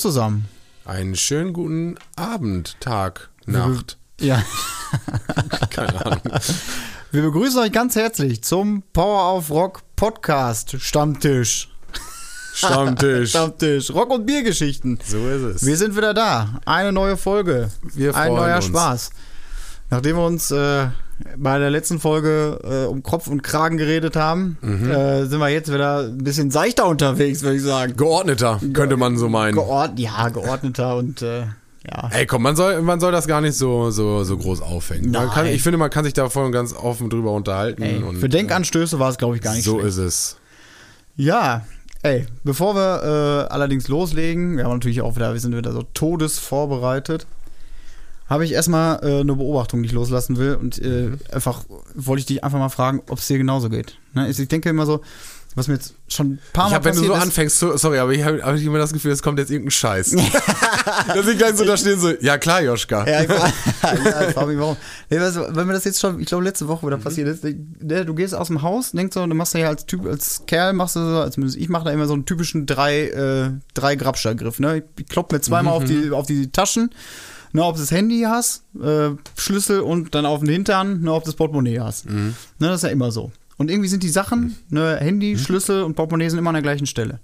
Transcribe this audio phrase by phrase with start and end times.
[0.00, 0.48] zusammen.
[0.84, 3.98] Einen schönen guten Abend, Tag, Nacht.
[4.18, 4.42] Ja.
[5.70, 6.20] Keine Ahnung.
[7.12, 11.68] Wir begrüßen euch ganz herzlich zum Power of Rock Podcast Stammtisch.
[12.54, 13.30] Stammtisch.
[13.30, 13.90] Stammtisch.
[13.90, 14.98] Rock- und Biergeschichten.
[15.06, 15.66] So ist es.
[15.66, 16.60] Wir sind wieder da.
[16.64, 17.70] Eine neue Folge.
[17.82, 18.66] Wir Ein freuen neuer uns.
[18.66, 19.10] Spaß.
[19.90, 20.88] Nachdem wir uns äh,
[21.36, 24.90] bei der letzten Folge äh, um Kopf und Kragen geredet haben, Mhm.
[24.90, 27.96] äh, sind wir jetzt wieder ein bisschen seichter unterwegs, würde ich sagen.
[27.96, 29.54] Geordneter, könnte man so meinen.
[29.54, 31.40] Geord ja, geordneter und äh,
[31.88, 32.10] ja.
[32.12, 35.12] Ey, komm, man soll, man soll das gar nicht so, so, so groß aufhängen.
[35.12, 37.82] Kann, ich finde, man kann sich da voll und ganz offen drüber unterhalten.
[37.82, 39.88] Ey, und, für Denkanstöße war es, glaube ich, gar äh, nicht So schlecht.
[39.88, 40.36] ist es.
[41.16, 41.64] Ja,
[42.02, 45.82] ey, bevor wir äh, allerdings loslegen, wir haben natürlich auch wieder, wir sind wieder so
[45.94, 47.26] todesvorbereitet,
[48.30, 51.18] habe ich erstmal äh, eine Beobachtung, die ich loslassen will und äh, Mhm.
[51.32, 51.64] einfach
[51.94, 53.98] wollte ich dich einfach mal fragen, ob es dir genauso geht.
[54.14, 54.30] Ne?
[54.30, 55.00] Ich, ich denke immer so,
[55.56, 57.76] was mir jetzt schon ein paar Ich Mal hab, wenn du so ist- anfängst, so,
[57.76, 60.10] sorry, aber ich habe hab ich immer das Gefühl, es kommt jetzt irgendein Scheiß.
[61.08, 63.04] Dass ich gleich so da stehen so, ja klar, Joschka.
[63.04, 63.28] Ja, ich,
[63.82, 64.76] ja, ich frage mich warum.
[65.08, 68.04] Nee, du, wenn mir das jetzt schon, ich glaube, letzte Woche wieder passiert ist, ne,
[68.04, 70.94] du gehst aus dem Haus, denkst so, du machst ja als Typ, als Kerl machst
[70.94, 74.84] du so, zumindest ich mache da immer so einen typischen drei, äh, drei Grabscher-Griff, ne?
[74.98, 76.90] Ich klopp mir zweimal auf, die, auf die Taschen,
[77.52, 81.24] ne, ob du das Handy hast, äh, Schlüssel und dann auf den Hintern, ne, ob
[81.24, 82.06] du das Portemonnaie hast.
[82.08, 83.32] Ne, das ist ja immer so.
[83.56, 86.86] Und irgendwie sind die Sachen, ne, Handy, Schlüssel und Portemonnaie sind immer an der gleichen
[86.86, 87.20] Stelle.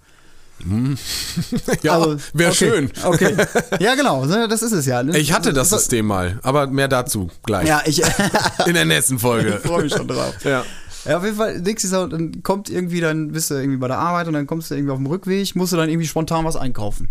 [1.82, 2.90] ja, Also, wäre okay, schön.
[3.04, 3.36] Okay.
[3.80, 5.02] Ja, genau, ne, das ist es ja.
[5.02, 5.18] ne?
[5.18, 7.68] Ich hatte das System mal, aber mehr dazu gleich.
[7.68, 8.02] Ja, ich.
[8.66, 9.60] In der nächsten Folge.
[9.62, 10.34] Ich freue mich schon drauf.
[10.44, 10.64] Ja.
[11.04, 13.98] Ja, auf jeden Fall, du so, dann kommt irgendwie, dann bist du irgendwie bei der
[13.98, 16.56] Arbeit und dann kommst du irgendwie auf dem Rückweg, musst du dann irgendwie spontan was
[16.56, 17.10] einkaufen.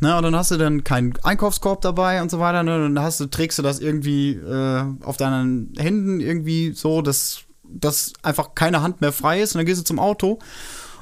[0.00, 2.78] Na, und dann hast du dann keinen Einkaufskorb dabei und so weiter, ne?
[2.78, 8.12] Dann hast du, trägst du das irgendwie äh, auf deinen Händen irgendwie so, dass, dass
[8.22, 10.38] einfach keine Hand mehr frei ist und dann gehst du zum Auto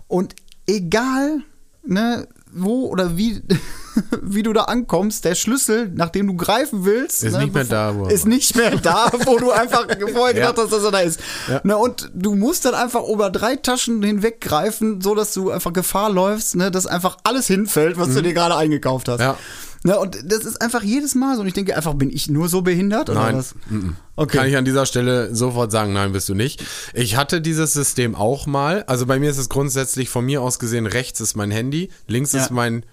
[0.07, 0.35] und
[0.67, 1.41] egal,
[1.87, 3.43] ne, wo oder wie,
[4.23, 7.95] wie du da ankommst, der Schlüssel, nachdem du greifen willst, Ist ne, nicht mehr da,
[7.97, 10.51] wo ist nicht mehr da, wo du einfach vorher Ja.
[10.51, 11.21] gedacht hast, dass er da ist.
[11.65, 16.11] Ne, und du musst dann einfach über drei Taschen hinweggreifen, so dass du einfach Gefahr
[16.11, 19.19] läufst, ne, dass einfach alles hinfällt, was du dir gerade eingekauft hast.
[19.21, 19.25] Mhm.
[19.25, 19.37] Ja.
[19.85, 21.41] Ne, und das ist einfach jedes Mal so.
[21.41, 23.37] Und ich denke einfach, bin ich nur so behindert oder Nein.
[23.39, 23.55] was?
[23.69, 23.97] Mhm.
[24.15, 24.37] Okay.
[24.39, 26.63] Kann ich an dieser Stelle sofort sagen, nein, bist du nicht.
[26.95, 28.85] Ich hatte dieses System auch mal.
[28.87, 32.33] Also bei mir ist es grundsätzlich von mir aus gesehen, rechts ist mein Handy, links
[32.33, 32.43] Ja.
[32.43, 32.85] ist mein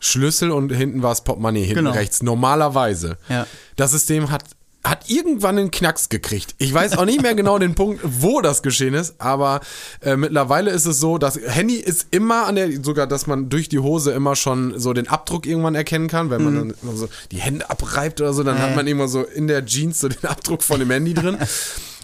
[0.00, 1.92] Schlüssel und hinten war das Portemonnaie, hinten Genau.
[1.92, 2.22] rechts.
[2.22, 3.16] Normalerweise.
[3.28, 3.46] Ja.
[3.76, 4.44] Das System hat
[4.86, 6.54] hat irgendwann einen Knacks gekriegt.
[6.58, 9.60] Ich weiß auch nicht mehr genau den Punkt, wo das geschehen ist, aber
[10.02, 13.70] äh, mittlerweile ist es so, das Handy ist immer an der, sogar, dass man durch
[13.70, 17.08] die Hose immer schon so den Abdruck irgendwann erkennen kann, wenn man dann immer so
[17.32, 20.26] die Hände abreibt oder so, dann hat man immer so in der Jeans so den
[20.26, 21.38] Abdruck von dem Handy drin.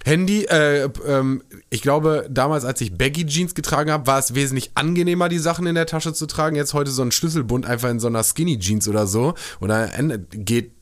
[0.05, 4.73] Handy, äh, ähm, ich glaube, damals, als ich Baggy Jeans getragen habe, war es wesentlich
[4.75, 6.57] angenehmer, die Sachen in der Tasche zu tragen.
[6.57, 9.35] Jetzt heute so ein Schlüsselbund einfach in so einer Skinny Jeans oder so.
[9.61, 9.89] Oder
[10.31, 10.73] geht,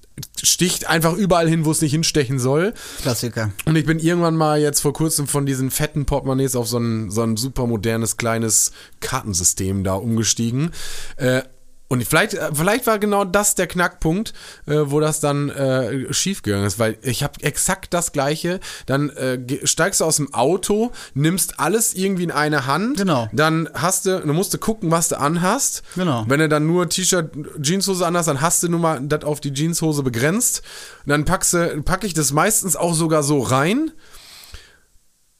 [0.43, 2.75] sticht einfach überall hin, wo es nicht hinstechen soll.
[3.03, 3.51] Klassiker.
[3.65, 7.11] Und ich bin irgendwann mal jetzt vor kurzem von diesen fetten Portemonnaies auf so ein,
[7.11, 10.71] so ein super modernes kleines Kartensystem da umgestiegen.
[11.17, 11.43] Äh,
[11.89, 14.35] und vielleicht, äh, vielleicht war genau das der Knackpunkt,
[14.67, 18.61] äh, wo das dann äh, schiefgegangen ist, weil ich habe exakt das gleiche.
[18.87, 22.99] Dann äh, steigst du aus dem Auto, nimmst alles irgendwie in eine Hand.
[22.99, 23.29] Genau.
[23.33, 25.83] Dann hast du, du musst du gucken, was du anhast.
[25.95, 26.25] Genau.
[26.29, 29.53] Wenn du dann nur T-Shirt, Jeanshose anhast, dann hast du nur mal das auf die
[29.53, 30.63] Jeanshose begrenzt.
[31.07, 33.93] Und dann packst du, pack ich das meistens auch sogar so rein.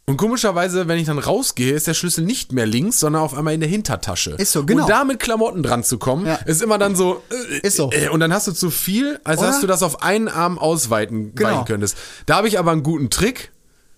[0.09, 3.53] Und komischerweise, wenn ich dann rausgehe, ist der Schlüssel nicht mehr links, sondern auf einmal
[3.53, 4.31] in der Hintertasche.
[4.39, 4.85] Ist so, genau.
[4.85, 6.37] Und da mit Klamotten dran zu kommen, Ja.
[6.47, 7.23] ist immer dann so.
[7.61, 7.91] Äh, Ist so.
[7.93, 9.49] Äh, und dann hast du zu viel, als Oder?
[9.49, 11.65] dass du das auf einen Arm ausweiten Genau.
[11.67, 11.99] könntest.
[12.25, 13.53] Da habe ich aber einen guten Trick.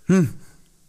[0.06, 0.30] Hm.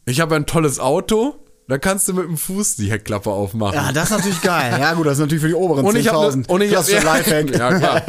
[0.05, 1.35] Ich habe ein tolles Auto.
[1.67, 3.75] Da kannst du mit dem Fuß die Heckklappe aufmachen.
[3.75, 4.75] Ja, das ist natürlich geil.
[4.77, 6.35] Ja, gut, das ist natürlich für die oberen Und ich hab 10.000.
[6.35, 7.01] ne- und ich hab- ja.
[7.01, 7.51] Lifehack.
[7.57, 8.01] Ja, klar.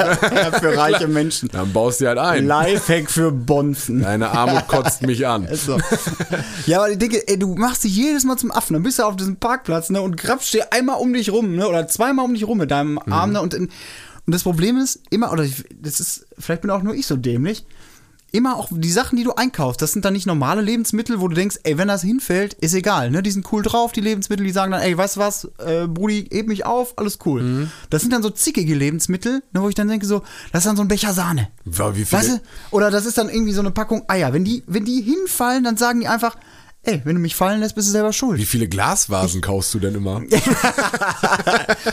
[0.60, 1.48] Für reiche Menschen.
[1.48, 2.46] Dann baust du halt ein.
[2.46, 4.02] Lifehack für Bonzen.
[4.02, 5.46] Deine Armut kotzt mich an.
[5.52, 5.78] So.
[6.66, 8.72] Ja, aber ich denke, ey, du machst dich jedes Mal zum Affen.
[8.74, 11.68] Dann bist du auf diesem Parkplatz ne, und grapscht dir einmal um dich rum ne,
[11.68, 13.12] oder zweimal um dich rum mit deinem Mhm.
[13.12, 13.32] Arm.
[13.32, 13.70] Ne, und, und
[14.26, 17.64] das Problem ist immer, oder ich, das ist, vielleicht bin auch nur ich so dämlich,
[18.32, 21.34] immer auch die Sachen, die du einkaufst, das sind dann nicht normale Lebensmittel, wo du
[21.34, 23.10] denkst, ey, wenn das hinfällt, ist egal.
[23.10, 23.22] Ne?
[23.22, 26.28] Die sind cool drauf, die Lebensmittel, die sagen dann, ey, weißt du was, äh, Brudi,
[26.32, 27.42] heb mich auf, alles cool.
[27.42, 27.70] Mhm.
[27.90, 30.76] Das sind dann so zickige Lebensmittel, ne, wo ich dann denke, so, das ist dann
[30.76, 31.48] so ein Becher Sahne.
[31.64, 32.40] Wow, wie viele- Weißt du?
[32.70, 34.32] Oder das ist dann irgendwie so eine Packung Eier.
[34.32, 36.36] Wenn die, wenn die hinfallen, dann sagen die einfach,
[36.84, 38.38] ey, wenn du mich fallen lässt, bist du selber schuld.
[38.38, 40.22] Wie viele Glasvasen kaufst du denn immer?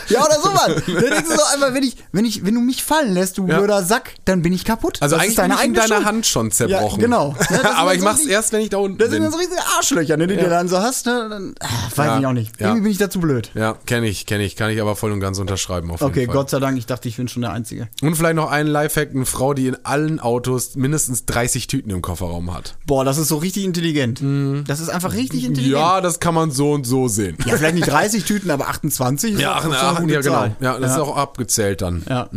[0.08, 0.74] Ja, oder so, Mann.
[0.86, 3.46] Dann denkst du so einfach, wenn ich, wenn ich, wenn du mich fallen lässt, du
[3.46, 3.58] Ja.
[3.58, 4.98] blöder Sack, dann bin ich kaputt.
[5.00, 6.04] Also Das eigentlich ist deine bin ich in deiner.
[6.04, 7.00] Hand schon zerbrochen.
[7.00, 7.34] Ja, genau.
[7.50, 9.30] Ja, Aber ich so mach's erst, wenn ich da unten Das sind bin.
[9.30, 10.42] so riesige Arschlöcher, ne, die Ja.
[10.44, 11.26] du dann so hast, ne?
[11.30, 12.60] Dann, ah, weiß ich auch nicht.
[12.60, 13.50] Irgendwie bin ich dazu blöd.
[13.54, 16.26] Ja, kenne ich, kenne ich, kann ich aber voll und ganz unterschreiben auf jeden Okay,
[16.26, 16.34] Fall.
[16.34, 17.88] Gott sei Dank, ich dachte, ich bin schon der Einzige.
[18.02, 22.02] Und vielleicht noch ein Lifehack, eine Frau, die in allen Autos mindestens 30 Tüten im
[22.02, 22.76] Kofferraum hat.
[22.86, 24.20] Boah, das ist so richtig intelligent.
[24.68, 25.80] Das ist einfach richtig intelligent.
[25.80, 27.36] Ja, das kann man so und so sehen.
[27.44, 29.34] Ja, vielleicht nicht 30 Tüten, aber 28.
[29.34, 30.34] ist Ja, ach, ach, gute ja genau.
[30.34, 30.56] Zahl.
[30.60, 30.96] Ja, das ja.
[30.96, 32.04] ist auch abgezählt dann.
[32.08, 32.28] Ja,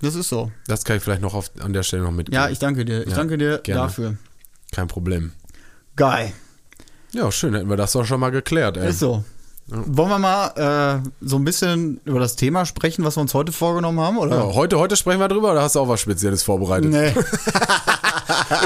[0.00, 0.50] das ist so.
[0.66, 2.34] Das kann ich vielleicht noch auf, an der Stelle noch mitgeben.
[2.40, 3.02] Ja, ich danke dir.
[3.04, 3.82] Ich Ja, danke dir gerne.
[3.82, 4.16] dafür.
[4.72, 5.32] Kein Problem.
[5.96, 6.32] Geil.
[7.12, 8.90] Ja, schön, hätten wir das doch schon mal geklärt, ey.
[8.90, 9.24] Ist so.
[9.66, 13.50] Wollen wir mal äh, so ein bisschen über das Thema sprechen, was wir uns heute
[13.50, 14.18] vorgenommen haben?
[14.18, 14.36] Oder?
[14.36, 16.90] Ja, heute, heute sprechen wir drüber oder hast du auch was Spezielles vorbereitet?
[16.90, 17.14] Nee.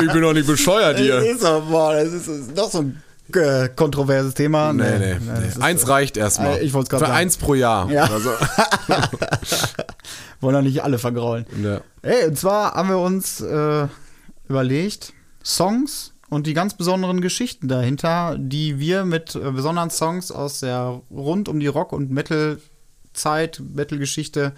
[0.02, 1.18] Ich bin doch nicht bescheuert hier.
[1.18, 3.02] ist so, boah, das ist, ist doch so ein
[3.34, 4.72] äh, kontroverses Thema.
[4.72, 5.48] Nee, nee, nee.
[5.48, 6.58] ist, Eins reicht erstmal.
[6.58, 7.18] Äh, ich wollt's grad Für sagen.
[7.18, 7.90] eins pro Jahr.
[7.90, 8.08] Ja.
[8.18, 8.30] So.
[10.40, 11.46] Wollen ja nicht alle vergraulen.
[11.62, 11.80] Ja.
[12.02, 13.86] Ey, und zwar haben wir uns äh,
[14.48, 15.12] überlegt,
[15.44, 21.00] Songs und die ganz besonderen Geschichten dahinter, die wir mit äh, besonderen Songs aus der
[21.10, 24.52] rund um die Rock- und Metal-Zeit, Metal-Geschichte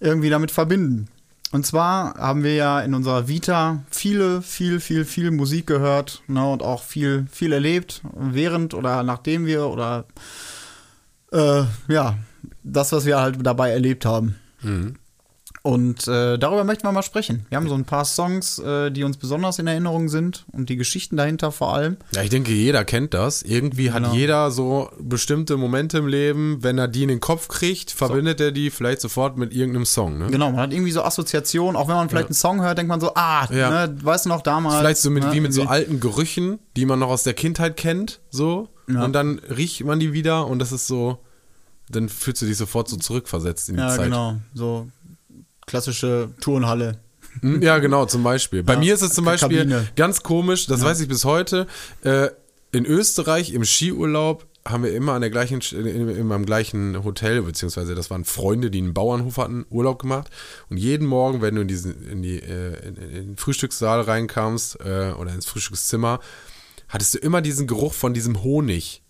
[0.00, 1.08] irgendwie damit verbinden.
[1.54, 6.44] Und zwar haben wir ja in unserer Vita viele, viel, viel, viel Musik gehört ne,
[6.44, 10.04] und auch viel, viel erlebt, während oder nachdem wir oder
[11.30, 12.18] äh, ja,
[12.64, 14.34] das, was wir halt dabei erlebt haben.
[15.66, 17.46] Und äh, darüber möchten wir mal sprechen.
[17.48, 20.76] Wir haben so ein paar Songs, äh, die uns besonders in Erinnerung sind und die
[20.76, 21.96] Geschichten dahinter vor allem.
[22.14, 23.40] Ja, ich denke, jeder kennt das.
[23.40, 24.14] Irgendwie hat Genau.
[24.14, 28.52] jeder so bestimmte Momente im Leben, wenn er die in den Kopf kriegt, verbindet er
[28.52, 30.18] die vielleicht sofort mit irgendeinem Song.
[30.18, 30.26] Ne?
[30.26, 33.00] Genau, man hat irgendwie so Assoziationen, auch wenn man vielleicht einen Song hört, denkt man
[33.00, 33.86] so, ah, Ja.
[33.86, 34.76] ne, weißt du noch damals.
[34.76, 37.78] Vielleicht so mit, ne, wie mit so alten Gerüchen, die man noch aus der Kindheit
[37.78, 38.68] kennt, so.
[38.86, 39.02] Ja.
[39.02, 41.20] Und dann riecht man die wieder und das ist so,
[41.88, 44.04] dann fühlst du dich sofort so zurückversetzt in die Ja, Zeit.
[44.04, 44.36] genau.
[44.52, 44.88] So
[45.66, 46.98] klassische Turnhalle.
[47.40, 48.62] Hm, Ja, genau, zum Beispiel.
[48.62, 49.88] Bei Ja, mir ist es zum Beispiel Kabine.
[49.96, 51.66] ganz komisch, das weiß ich bis heute.
[52.02, 52.28] Äh,
[52.72, 57.94] in Österreich im Skiurlaub haben wir immer an der gleichen, immer im gleichen Hotel, beziehungsweise
[57.94, 60.30] das waren Freunde, die einen Bauernhof hatten, Urlaub gemacht.
[60.70, 64.78] Und jeden Morgen, wenn du in, diesen, in, die, äh, in, in den Frühstückssaal reinkamst
[64.80, 66.18] äh, oder ins Frühstückszimmer,
[66.88, 69.02] hattest du immer diesen Geruch von diesem Honig.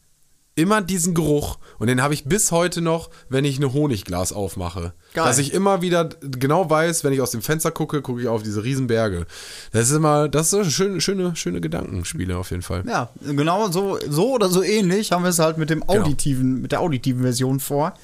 [0.56, 1.58] Immer diesen Geruch.
[1.78, 4.92] Und den habe ich bis heute noch, wenn ich eine Honigglas aufmache.
[5.12, 5.24] Geil.
[5.24, 8.42] Dass ich immer wieder genau weiß, wenn ich aus dem Fenster gucke, gucke ich auf
[8.44, 9.26] diese Riesenberge.
[9.72, 12.84] Das ist immer, das ist schöne, schöne, schöne Gedankenspiele auf jeden Fall.
[12.86, 16.02] Ja, genau so, so oder so ähnlich haben wir es halt mit dem Genau.
[16.02, 17.94] auditiven, mit der auditiven Version vor.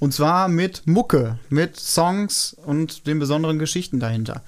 [0.00, 4.42] Und zwar mit Mucke, mit Songs und den besonderen Geschichten dahinter.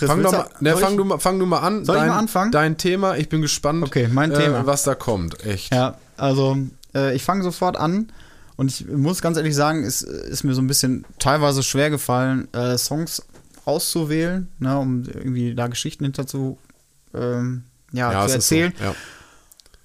[0.00, 1.84] Chris, Fang, doch du- mal, ne, fang, ich- du fang du mal an.
[1.84, 2.50] Soll ich dein, mal anfangen?
[2.52, 4.66] Dein Thema, ich bin gespannt, Okay, mein äh, Thema.
[4.66, 5.44] was da kommt.
[5.46, 5.72] Echt.
[5.72, 6.56] Ja, also
[6.94, 8.10] äh, ich fange sofort an
[8.56, 12.48] und ich muss ganz ehrlich sagen, es ist mir so ein bisschen teilweise schwer gefallen,
[12.54, 13.22] äh, Songs
[13.66, 16.58] auszuwählen, ne, um irgendwie da Geschichten hinter zu,
[17.14, 18.54] ähm, ja, Ja, zu ist so.
[18.56, 18.72] erzählen.
[18.82, 18.94] Ja.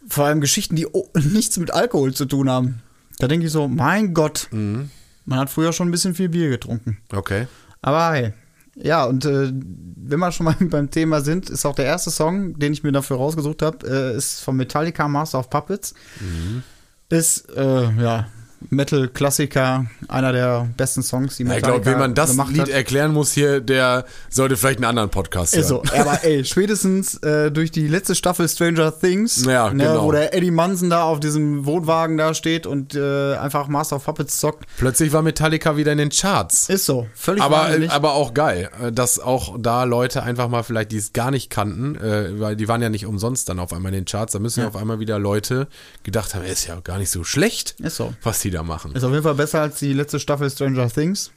[0.08, 2.82] Vor allem Geschichten, die o- nichts mit Alkohol zu tun haben.
[3.20, 4.90] Da denke ich so, mein Gott, Mhm.
[5.26, 6.98] man hat früher schon ein bisschen viel Bier getrunken.
[7.14, 7.48] Okay.
[7.82, 8.34] Aber hey.
[8.76, 12.58] Ja, und äh, wenn wir schon mal beim Thema sind, ist auch der erste Song,
[12.60, 15.94] den ich mir dafür rausgesucht habe, äh, ist von Metallica Master of Puppets.
[16.20, 16.64] Mhm.
[17.10, 18.28] Ist, äh, ja,
[18.70, 22.70] Metal-Klassiker, einer der besten Songs, die Ja, ich glaube, wenn man das Lied hat.
[22.70, 25.66] erklären muss hier, der sollte vielleicht einen anderen Podcast hören.
[25.66, 30.04] So, aber ey, spätestens äh, durch die letzte Staffel Stranger Things, Ja, ne, genau.
[30.06, 34.06] wo der Eddie Munson da auf diesem Wohnwagen da steht und äh, einfach Master of
[34.06, 34.66] Puppets zockt.
[34.78, 36.70] Plötzlich war Metallica wieder in den Charts.
[36.70, 37.92] Ist so, völlig aber, wahnsinnig.
[37.92, 41.50] aber auch geil, äh, dass auch da Leute einfach mal vielleicht, die es gar nicht
[41.50, 44.40] kannten, äh, weil die waren ja nicht umsonst dann auf einmal in den Charts, da
[44.40, 45.68] müssen ja auf einmal wieder Leute
[46.04, 48.14] gedacht haben, ist ja gar nicht so schlecht, Ist so.
[48.24, 48.94] was die da machen.
[48.94, 51.32] Ist auf jeden Fall besser als die letzte Staffel Stranger Things.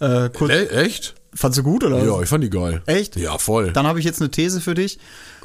[0.00, 1.14] Äh, kurz, E echt?
[1.34, 2.02] fandst du gut oder?
[2.04, 2.82] Ja, ich fand die geil.
[2.86, 3.16] Echt?
[3.16, 3.72] Ja, voll.
[3.72, 4.98] Dann habe ich jetzt eine These für dich.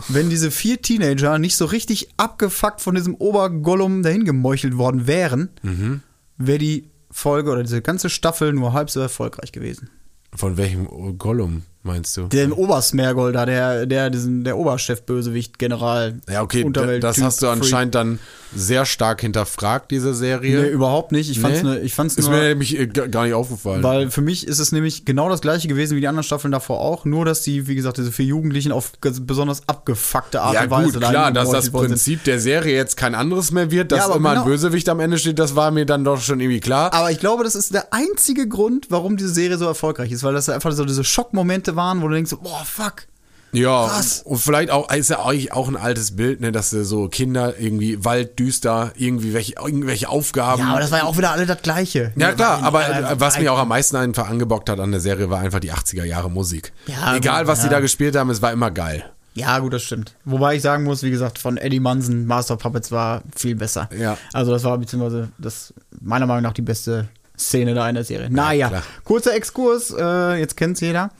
[0.07, 5.49] Wenn diese vier Teenager nicht so richtig abgefuckt von diesem Obergollum dahin gemeuchelt worden wären,
[5.63, 6.01] Mhm.
[6.37, 9.89] wäre die Folge oder diese ganze Staffel nur halb so erfolgreich gewesen.
[10.33, 12.27] Von welchem Gollum meinst du?
[12.27, 16.19] Der Obersmergol da, der, der, diesen, der Oberchef-Bösewicht, General.
[16.29, 18.19] Ja, okay, Unterwelt- das Typ, hast du anscheinend dann
[18.53, 20.63] sehr stark hinterfragt, diese Serie.
[20.63, 21.29] Nee, überhaupt nicht.
[21.31, 21.69] Ich fand's, Nee?
[21.69, 22.35] ne, ich fand's Ist nur.
[22.37, 23.81] mir nämlich äh, gar nicht aufgefallen.
[23.81, 26.81] Weil für mich ist es nämlich genau das gleiche gewesen wie die anderen Staffeln davor
[26.81, 30.69] auch, nur dass die, wie gesagt, diese vier Jugendlichen auf besonders abgefuckte Art ja und
[30.71, 31.91] Weise gut, da klar, dass das worden sind.
[31.91, 34.89] Prinzip der Serie jetzt kein anderes mehr wird, dass Ja, aber immer genau- ein Bösewicht
[34.89, 36.93] am Ende steht, das war mir dann doch schon irgendwie klar.
[36.93, 40.33] Aber ich glaube, das ist der einzige Grund, warum diese Serie so erfolgreich ist, weil
[40.33, 43.07] das einfach so diese Schockmomente waren, wo du denkst, boah, fuck.
[43.53, 44.21] Ja, Krass.
[44.23, 48.03] und vielleicht auch, ist ja eigentlich auch ein altes Bild, ne, dass so Kinder irgendwie
[48.03, 50.61] walddüster, irgendwie welche, irgendwelche Aufgaben.
[50.61, 52.13] Ja, aber das war ja auch wieder alle das Gleiche.
[52.15, 55.29] Ja klar, aber Äh, was mich auch am meisten einfach angebockt hat an der Serie
[55.29, 56.71] war einfach die 80er Jahre Musik.
[56.87, 57.73] Ja, Egal was die ja.
[57.73, 59.03] da gespielt haben, es war immer geil.
[59.33, 60.13] Ja, gut, das stimmt.
[60.25, 63.89] Wobei ich sagen muss, wie gesagt, von Eddie Munson, Master of Puppets war viel besser.
[63.97, 64.17] Ja.
[64.33, 67.07] Also das war beziehungsweise das meiner Meinung nach die beste
[67.41, 68.29] Szene da in der Serie.
[68.29, 68.83] Naja, klar.
[69.03, 71.11] kurzer Exkurs, äh, jetzt kennt's jeder.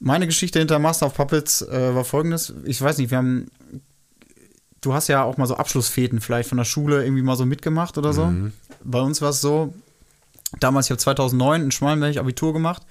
[0.00, 2.52] Meine Geschichte hinter Master of Puppets äh, war folgendes.
[2.64, 3.46] Ich weiß nicht, wir haben.
[4.80, 7.96] Du hast ja auch mal so Abschlussfäden vielleicht von der Schule irgendwie mal so mitgemacht
[7.96, 8.24] oder so.
[8.84, 9.72] Bei uns war es so,
[10.60, 12.82] damals, ich habe 2009 in Schmalenberg Abitur gemacht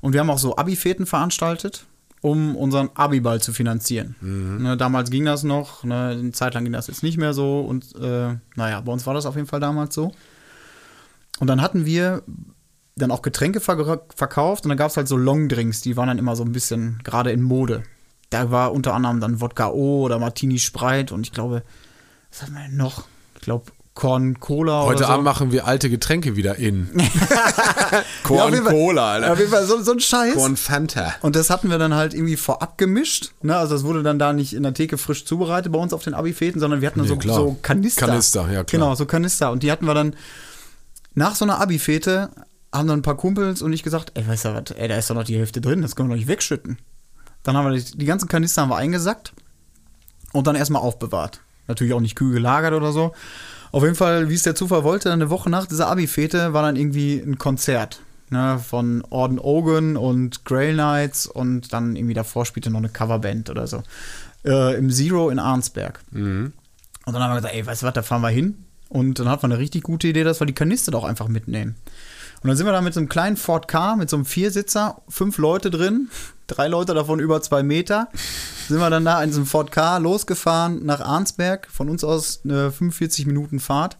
[0.00, 1.84] und wir haben auch so Abi-Fäden veranstaltet,
[2.20, 4.16] um unseren Abi-Ball zu finanzieren.
[4.62, 7.60] Ne, damals ging das noch, ne, eine Zeit lang ging das jetzt nicht mehr so
[7.60, 10.10] und äh, naja, bei uns war das auf jeden Fall damals so.
[11.40, 12.22] Und dann hatten wir
[12.96, 16.18] dann auch Getränke ver verkauft und dann gab es halt so Longdrinks, die waren dann
[16.18, 17.82] immer so ein bisschen gerade in Mode.
[18.28, 21.62] Da war unter anderem dann Wodka O oder Martini Sprite und ich glaube,
[22.30, 23.04] was haben wir denn noch?
[23.34, 25.12] Ich glaube Korn Cola Heute oder so.
[25.14, 26.88] Abend machen wir alte Getränke wieder in.
[28.28, 29.32] Ja, jeden Fall- Cola, Alter.
[29.32, 30.34] Auf jeden Fall so, so ein Scheiß.
[30.34, 31.14] Korn Fanta.
[31.22, 33.32] Und das hatten wir dann halt irgendwie vorab gemischt.
[33.42, 33.56] Ne?
[33.56, 36.14] Also das wurde dann da nicht in der Theke frisch zubereitet bei uns auf den
[36.14, 38.06] Abi-Fäden, sondern wir hatten dann Nee, so, so Kanister.
[38.06, 38.64] Kanister, ja, klar.
[38.66, 39.50] Genau, so Kanister.
[39.50, 40.14] Und die hatten wir dann
[41.14, 42.30] nach so einer Abi-Fete,
[42.72, 45.10] haben dann ein paar Kumpels und ich gesagt, ey, weißt du was, ey, da ist
[45.10, 46.78] doch noch die Hälfte drin, das können wir doch nicht wegschütten.
[47.42, 49.32] Dann haben wir die, die ganzen Kanister haben wir eingesackt
[50.32, 51.40] und dann erstmal aufbewahrt.
[51.66, 53.12] Natürlich auch nicht kühl gelagert oder so.
[53.72, 56.76] Auf jeden Fall, wie es der Zufall wollte, eine Woche nach dieser Abi-Fete war dann
[56.76, 62.70] irgendwie ein Konzert ne, von Orden Ogan und Grail Knights und dann irgendwie davor spielte
[62.70, 63.82] noch eine Coverband oder so.
[64.44, 66.00] Äh, Im Zero in Arnsberg.
[67.06, 68.64] Und dann haben wir gesagt, ey, weißt du was, da fahren wir hin.
[68.90, 71.76] Und dann hatten wir eine richtig gute Idee, dass wir die Kanister doch einfach mitnehmen.
[72.42, 75.00] Und dann sind wir da mit so einem kleinen Ford K, mit so einem Viersitzer,
[75.08, 76.08] fünf Leute drin,
[76.48, 78.08] drei Leute davon über zwei Meter,
[78.66, 82.72] sind wir dann da in diesem Ford K losgefahren nach Arnsberg, von uns aus eine
[82.72, 83.96] 45 Minuten Fahrt.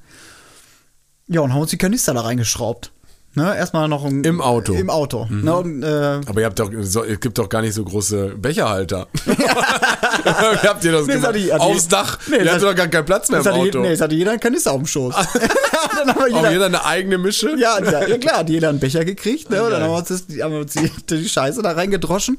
[1.29, 2.91] Ja, und haben uns die Kanister da reingeschraubt.
[3.35, 4.73] Ne, erstmal noch ein, Im Auto.
[4.75, 5.27] Im Auto.
[5.31, 8.35] Ne, und, äh, Aber ihr habt doch, so, es gibt doch gar nicht so große
[8.37, 9.07] Becherhalter.
[9.25, 11.37] Wie habt ihr das Nee, gemacht?
[11.37, 12.19] ich- hatte Aufs Dach.
[12.29, 13.81] Nee, ihr hattet doch gar keinen Platz mehr im Auto.
[13.83, 15.15] nee, es hatte jeder einen Kanister auf dem Schoß.
[15.97, 17.55] dann haben wir Auch jeder eine eigene Mische?
[17.57, 19.63] Ja, ja, ja klar, hat jeder einen Becher gekriegt, ne?
[19.63, 22.39] Und dann haben wir uns, das, haben wir uns die, die Scheiße da reingedroschen.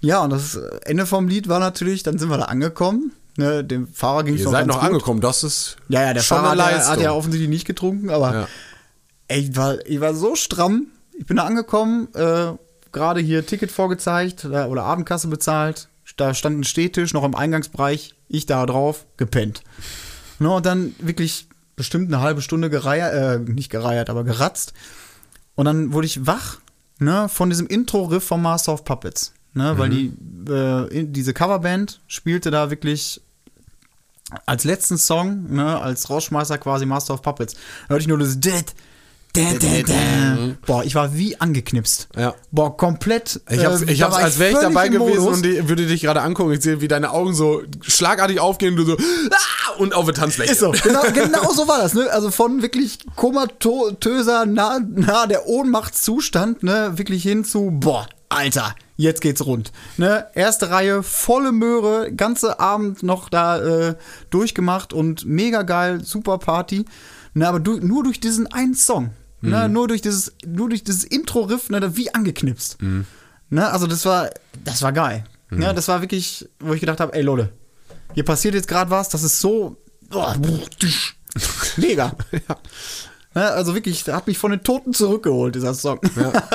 [0.00, 3.12] Ja, und das Ende vom Lied war natürlich, dann sind wir da angekommen.
[3.36, 6.50] Ne, dem Fahrer ging es Ihr seid noch angekommen, das ist Ja, ja, der Fahrer
[6.50, 8.48] hat, ja- hat ja offensichtlich nicht getrunken, aber Ja.
[9.28, 10.88] Ey, ich war, ich war so stramm.
[11.16, 12.52] Ich bin da angekommen, äh,
[12.92, 15.88] gerade hier Ticket vorgezeigt äh, oder Abendkasse bezahlt.
[16.16, 19.62] Da stand ein Stehtisch noch im Eingangsbereich, ich da drauf, gepennt.
[20.38, 24.72] Ne, und dann wirklich bestimmt eine halbe Stunde gereiert, äh, nicht gereiert, aber geratzt.
[25.54, 26.58] Und dann wurde ich wach,
[26.98, 29.32] ne, von diesem Intro-Riff vom Master of Puppets.
[29.54, 30.12] Ne, weil die,
[30.50, 33.20] äh, diese Coverband spielte da wirklich
[34.46, 37.54] als letzten Song, ne, als Rausschmeißer quasi Master of Puppets,
[37.88, 38.64] hörte ich nur das Dead.
[40.66, 42.08] Boah, ich war wie angeknipst.
[42.16, 42.34] Ja.
[42.50, 43.40] Boah, komplett.
[43.50, 46.22] Ich hab's, äh, ich hab's als wäre ich dabei gewesen und die, würde dich gerade
[46.22, 46.52] angucken.
[46.52, 50.14] Ich sehe, wie deine Augen so schlagartig aufgehen und du so ah, und auf der
[50.14, 50.52] Tanzfläche.
[50.52, 52.10] Ist so, genau, genau so war das, ne?
[52.10, 56.92] Also von wirklich komatöser, nah, nah der Ohnmachtszustand, ne?
[56.96, 59.72] Wirklich hin zu, boah, Alter, jetzt geht's rund.
[59.96, 60.26] Ne?
[60.34, 63.94] Erste Reihe, volle Möhre, ganze Abend noch da äh,
[64.30, 66.84] durchgemacht und mega geil, super Party.
[67.34, 69.10] Ne, aber du, nur durch diesen einen Song.
[69.40, 72.78] Ne, nur durch dieses, nur durch dieses Intro-Riff, ne, wie angeknipst.
[73.50, 74.30] Ne, also das war,
[74.64, 75.24] das war geil.
[75.50, 77.52] Ne, das war wirklich, wo ich gedacht habe, ey Leute,
[78.14, 79.76] hier passiert jetzt gerade was, das ist so
[80.12, 80.34] oh,
[81.76, 82.12] mega.
[83.34, 86.00] Ne, also wirklich, hat mich von den Toten zurückgeholt, dieser Song.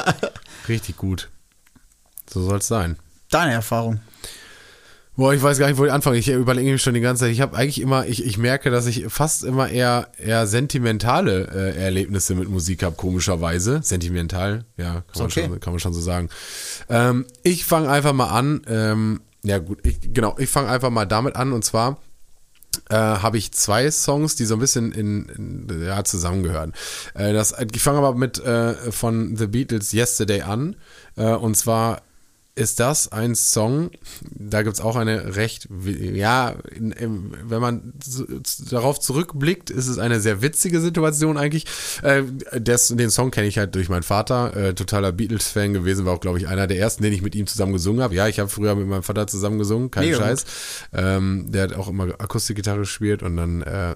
[0.67, 1.29] Richtig gut.
[2.29, 2.97] So soll's sein.
[3.29, 3.99] Deine Erfahrung.
[5.15, 6.17] Boah, ich weiß gar nicht, wo ich anfange.
[6.17, 7.31] Ich überlege mich schon die ganze Zeit.
[7.31, 11.77] Ich habe eigentlich immer, ich, ich merke, dass ich fast immer eher, eher sentimentale äh,
[11.77, 13.81] Erlebnisse mit Musik habe, komischerweise.
[13.83, 15.45] Sentimental, ja, kann, man, okay.
[15.45, 16.29] schon, kann man schon so sagen.
[16.89, 18.61] Ähm, ich fange einfach mal an.
[18.67, 21.99] Ähm, ja, gut, ich, genau, ich fange einfach mal damit an und zwar
[22.89, 25.29] äh, habe ich zwei Songs, die so ein bisschen in,
[25.69, 26.73] in ja, zusammengehören.
[27.13, 30.75] Äh, das, ich fange aber mit äh, von The Beatles Yesterday an.
[31.15, 32.01] Äh, und zwar
[32.55, 33.89] ist das ein Song,
[34.29, 37.93] da gibt es auch eine recht, ja, wenn man
[38.69, 41.65] darauf zurückblickt, ist es eine sehr witzige Situation eigentlich.
[42.03, 46.13] Äh, des, den Song kenne ich halt durch meinen Vater, äh, totaler Beatles-Fan gewesen, war
[46.13, 48.13] auch, glaube ich, einer der ersten, den ich mit ihm zusammen gesungen habe.
[48.13, 50.45] Ja, ich habe früher mit meinem Vater zusammen gesungen, kein Mega Scheiß.
[50.93, 53.95] Ähm, der hat auch immer Akustikgitarre gespielt und dann äh,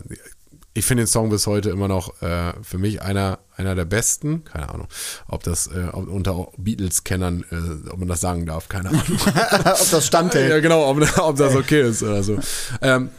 [0.77, 4.43] ich finde den Song bis heute immer noch äh, für mich einer, einer der besten.
[4.43, 4.87] Keine Ahnung,
[5.27, 9.03] ob das äh, ob unter Beatles-Kennern, äh, ob man das sagen darf, keine Ahnung.
[9.65, 10.51] ob das standhält.
[10.51, 12.37] Ja, genau, ob, ob das okay ist oder so.
[12.81, 13.09] Ähm,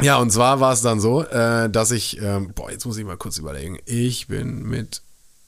[0.00, 3.04] ja, und zwar war es dann so, äh, dass ich, ähm, boah, jetzt muss ich
[3.04, 3.78] mal kurz überlegen.
[3.86, 5.02] Ich bin mit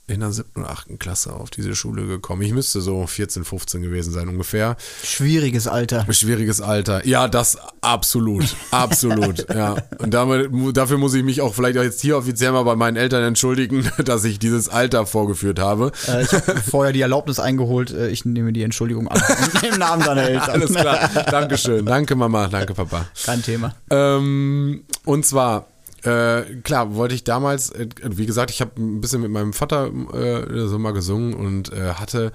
[0.08, 2.42] in der siebten und achten Klasse auf diese Schule gekommen.
[2.42, 4.76] Ich müsste so 14, 15 gewesen sein ungefähr.
[5.04, 6.06] Schwieriges Alter.
[6.12, 7.06] Schwieriges Alter.
[7.06, 8.44] Ja, das absolut.
[8.70, 9.48] Absolut.
[9.54, 9.76] ja.
[9.98, 12.96] Und damit, dafür muss ich mich auch vielleicht auch jetzt hier offiziell mal bei meinen
[12.96, 15.92] Eltern entschuldigen, dass ich dieses Alter vorgeführt habe.
[16.08, 17.92] Äh, ich habe vorher die Erlaubnis eingeholt.
[17.92, 19.22] Äh, ich nehme die Entschuldigung an.
[19.62, 20.50] Im Namen deiner Eltern.
[20.50, 21.10] Alles klar.
[21.30, 21.86] Dankeschön.
[21.86, 22.48] Danke, Mama.
[22.48, 23.06] Danke, Papa.
[23.24, 23.74] Kein Thema.
[23.90, 25.66] Ähm, und zwar
[26.02, 29.90] äh, klar, wollte ich damals, äh, wie gesagt, ich habe ein bisschen mit meinem Vater
[30.12, 32.32] äh, so mal gesungen und äh, hatte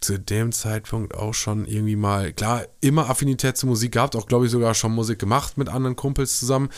[0.00, 4.46] zu dem Zeitpunkt auch schon irgendwie mal, klar, immer Affinität zur Musik gehabt, auch glaube
[4.46, 6.68] ich sogar schon Musik gemacht mit anderen Kumpels zusammen.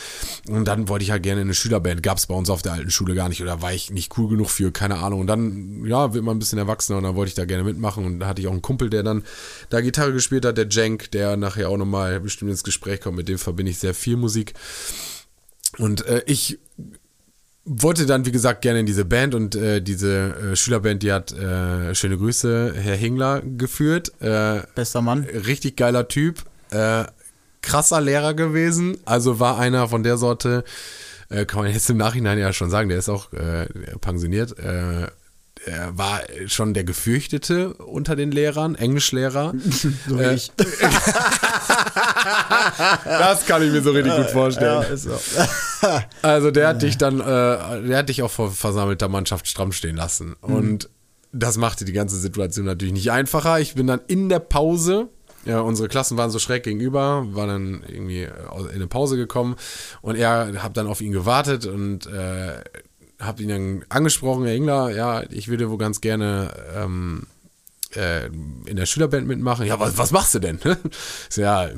[0.47, 2.73] Und dann wollte ich halt gerne in eine Schülerband, gab es bei uns auf der
[2.73, 5.21] alten Schule gar nicht oder war ich nicht cool genug für, keine Ahnung.
[5.21, 8.05] Und dann, ja, wird man ein bisschen erwachsener und dann wollte ich da gerne mitmachen.
[8.05, 9.23] Und da hatte ich auch einen Kumpel, der dann
[9.69, 13.27] da Gitarre gespielt hat, der Jenk, der nachher auch nochmal bestimmt ins Gespräch kommt, mit
[13.27, 14.53] dem verbinde ich sehr viel Musik.
[15.77, 16.59] Und äh, ich
[17.65, 21.33] wollte dann, wie gesagt, gerne in diese Band und äh, diese äh, Schülerband, die hat
[21.33, 24.13] äh, schöne Grüße, Herr Hingler geführt.
[24.21, 25.23] Äh, Bester Mann.
[25.23, 26.43] Richtig geiler Typ.
[26.69, 27.05] Äh,
[27.61, 28.97] krasser Lehrer gewesen.
[29.05, 30.63] Also war einer von der Sorte,
[31.29, 33.67] äh, kann man jetzt im Nachhinein ja schon sagen, der ist auch äh,
[33.99, 34.55] pensioniert.
[35.65, 39.53] Er war schon der Gefürchtete unter den Lehrern, Englischlehrer.
[40.07, 40.51] so Äh, ich.
[43.03, 44.85] das kann ich mir so richtig gut vorstellen.
[44.89, 45.11] Ja, so.
[46.21, 49.95] Also der hat dich dann, äh, der hat dich auch vor versammelter Mannschaft stramm stehen
[49.95, 50.35] lassen.
[50.41, 50.89] Und
[51.31, 53.59] das machte die ganze Situation natürlich nicht einfacher.
[53.59, 55.09] Ich bin dann in der Pause,
[55.45, 58.31] ja, unsere Klassen waren so schräg gegenüber, war dann irgendwie äh,
[58.69, 59.55] in eine Pause gekommen
[60.01, 62.61] und er hat dann auf ihn gewartet und äh,
[63.19, 67.27] hab ihn dann angesprochen, Herr Ingler, ja, ich würde wohl ganz gerne ähm,
[67.95, 69.65] äh, in der Schülerband mitmachen.
[69.65, 70.59] Ja, was, was machst du denn?
[70.63, 70.77] Ich
[71.29, 71.69] so, ja,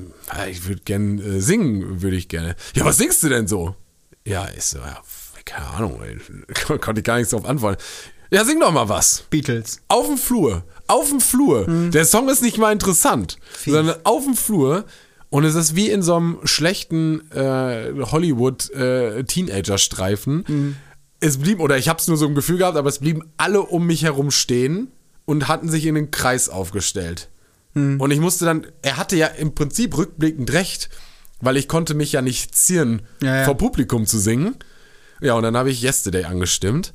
[0.49, 2.55] ich würde gern äh, singen, würde ich gerne.
[2.75, 3.75] Ja, was singst du denn so?
[4.25, 5.01] Ja, ich so, ja,
[5.45, 6.17] keine Ahnung, ey.
[6.79, 7.81] konnte ich gar nichts drauf antworten.
[8.31, 9.23] Ja, sing doch mal was.
[9.29, 9.81] Beatles.
[9.87, 10.63] Auf dem Flur.
[10.87, 11.65] Auf dem Flur.
[11.89, 14.85] Der Song ist nicht mal interessant, sondern auf dem Flur.
[15.31, 20.75] Und es ist wie in so einem schlechten äh, Hollywood-Teenager-Streifen.
[21.19, 23.61] Es blieb, oder ich habe es nur so im Gefühl gehabt, aber es blieben alle
[23.61, 24.89] um mich herum stehen
[25.25, 27.29] und hatten sich in den Kreis aufgestellt.
[27.75, 30.89] Und ich musste dann, er hatte ja im Prinzip rückblickend recht,
[31.39, 33.45] weil ich konnte mich ja nicht zieren, Ja, ja.
[33.45, 34.55] vor Publikum zu singen.
[35.21, 36.93] Ja, und dann habe ich Yesterday angestimmt.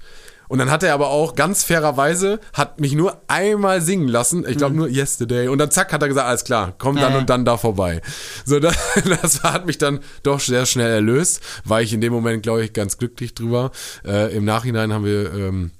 [0.48, 4.44] Und dann hat er aber auch ganz fairerweise, hat mich nur einmal singen lassen.
[4.48, 5.48] Ich glaube nur Yesterday.
[5.48, 7.18] Und dann zack, hat er gesagt, alles klar, komm dann Ja.
[7.18, 8.00] und dann da vorbei.
[8.44, 8.76] So, das,
[9.22, 11.40] das hat mich dann doch sehr schnell erlöst.
[11.64, 13.70] War ich in dem Moment, glaube ich, ganz glücklich drüber.
[14.04, 15.70] Äh, Im Nachhinein haben wir, ähm,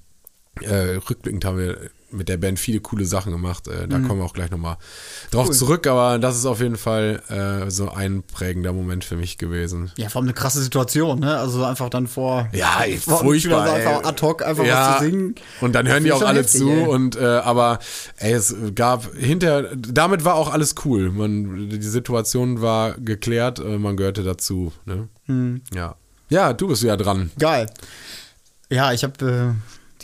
[0.63, 1.77] äh, rückblickend haben wir
[2.15, 3.69] mit der Band viele coole Sachen gemacht.
[3.69, 4.77] Äh, da kommen wir auch gleich nochmal
[5.31, 5.87] drauf zurück.
[5.87, 9.91] Aber das ist auf jeden Fall äh, so ein prägender Moment für mich gewesen.
[9.97, 11.37] Ja, vor allem eine krasse Situation, ne?
[11.37, 12.49] Also einfach dann vor.
[12.53, 13.67] Ja, ey, vor furchtbar.
[13.67, 13.87] Ey.
[13.87, 15.35] einfach ad hoc einfach was zu singen.
[15.61, 16.87] Und dann hören die auch alle heftig, zu ey.
[16.87, 17.79] und äh, aber
[18.17, 21.11] ey, es gab hinter damit war auch alles cool.
[21.11, 24.73] Man die Situation war geklärt, äh, man gehörte dazu.
[24.85, 25.09] Ne?
[25.27, 25.63] Hm.
[25.75, 25.97] Ja,
[26.29, 27.31] ja, du bist ja dran.
[27.39, 27.67] Geil.
[28.71, 29.55] Ja, ich habe.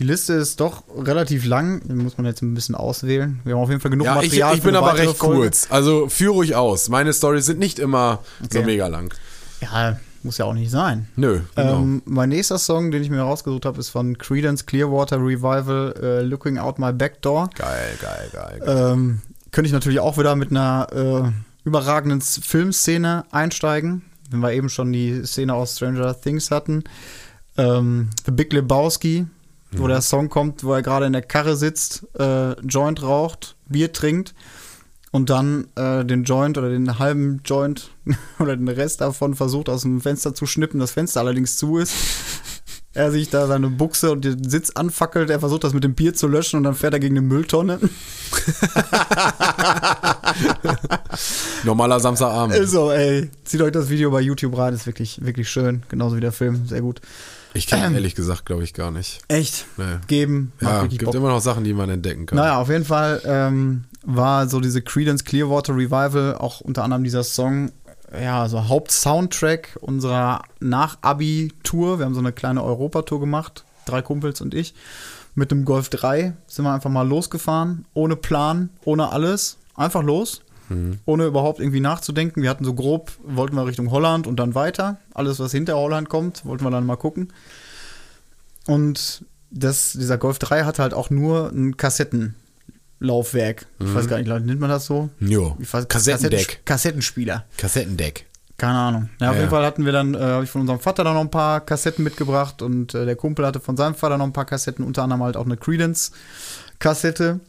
[0.01, 1.83] Die Liste ist doch relativ lang.
[1.87, 3.39] Die muss man jetzt ein bisschen auswählen.
[3.45, 4.55] Wir haben auf jeden Fall genug Ja, ich, Material.
[4.55, 5.37] ich für bin aber recht Folge.
[5.43, 5.67] kurz.
[5.71, 6.89] Also führ ruhig aus.
[6.89, 8.65] Meine Stories sind nicht immer so Okay.
[8.67, 9.13] mega lang.
[9.61, 11.09] Ja, muss ja auch nicht sein.
[11.17, 11.81] Nö, genau.
[11.81, 16.23] Ähm, mein nächster Song, den ich mir rausgesucht habe, ist von Credence Clearwater Revival, äh,
[16.23, 17.51] Looking Out My Back Door.
[17.55, 18.59] geil, geil, geil.
[18.65, 18.93] geil.
[18.93, 19.21] Ähm,
[19.53, 21.31] könnte ich natürlich auch wieder mit einer äh,
[21.69, 26.85] überragenden Filmszene einsteigen, wenn wir eben schon die Szene aus Stranger Things hatten.
[27.59, 29.27] Ähm, The Big Lebowski,
[29.73, 33.93] wo der Song kommt, wo er gerade in der Karre sitzt, äh, Joint raucht, Bier
[33.93, 34.35] trinkt
[35.13, 37.91] und dann äh, den Joint oder den halben Joint
[38.39, 41.95] oder den Rest davon versucht aus dem Fenster zu schnippen, das Fenster allerdings zu ist.
[42.93, 46.13] Er sich da seine Buchse und den Sitz anfackelt, er versucht das mit dem Bier
[46.13, 47.79] zu löschen und dann fährt er gegen eine Mülltonne.
[51.63, 52.57] Normaler Samstagabend.
[52.57, 55.85] Also, ey, zieht euch das Video bei YouTube rein, ist wirklich, wirklich schön.
[55.89, 57.01] Genauso wie der Film, sehr gut.
[57.55, 59.21] Ich kenne ehrlich gesagt, glaube ich, gar nicht.
[59.29, 59.67] Echt?
[59.77, 59.97] Nee.
[60.07, 61.15] Geben, Ja, gibt Bock.
[61.15, 62.37] immer noch Sachen, die man entdecken kann.
[62.37, 67.25] Naja, auf jeden Fall ähm, war so diese Credence Clearwater Revival auch unter anderem dieser
[67.25, 67.73] Song,
[68.13, 71.99] ja, so Hauptsoundtrack unserer Nach-Abi-Tour.
[71.99, 74.75] Wir haben so eine kleine Europatour gemacht, drei Kumpels und ich.
[75.35, 79.59] Mit dem Golf 3 sind wir einfach mal losgefahren, ohne Plan, ohne alles.
[79.77, 80.43] Einfach los.
[81.05, 82.43] Ohne überhaupt irgendwie nachzudenken.
[82.43, 84.99] Wir hatten so grob, wollten wir Richtung Holland und dann weiter.
[85.15, 87.33] Alles, was hinter Holland kommt, wollten wir dann mal gucken.
[88.67, 93.67] Und das, dieser Golf 3 hat halt auch nur ein Kassettenlaufwerk.
[93.81, 95.09] Ich weiß gar nicht, nennt man das so?
[95.19, 95.57] Jo.
[95.59, 96.41] Weiß, Kassettendeck.
[96.41, 97.45] Kassetten- Kassettenspieler.
[97.57, 98.27] Kassettendeck.
[98.57, 99.09] Keine Ahnung.
[99.21, 99.51] Ja, auf Ja, jeden.
[99.51, 102.05] Fall hatten wir dann, äh, habe ich von unserem Vater dann noch ein paar Kassetten
[102.05, 105.23] mitgebracht und äh, der Kumpel hatte von seinem Vater noch ein paar Kassetten, unter anderem
[105.23, 107.41] halt auch eine Credence-Kassette.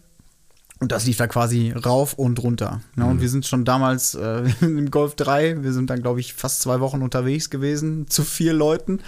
[0.82, 2.82] Und das lief da quasi rauf und runter.
[2.98, 3.12] Ja, Mhm.
[3.12, 6.62] Und wir sind schon damals äh, im Golf 3, wir sind dann, glaube ich, fast
[6.62, 9.00] zwei Wochen unterwegs gewesen, zu vier Leuten.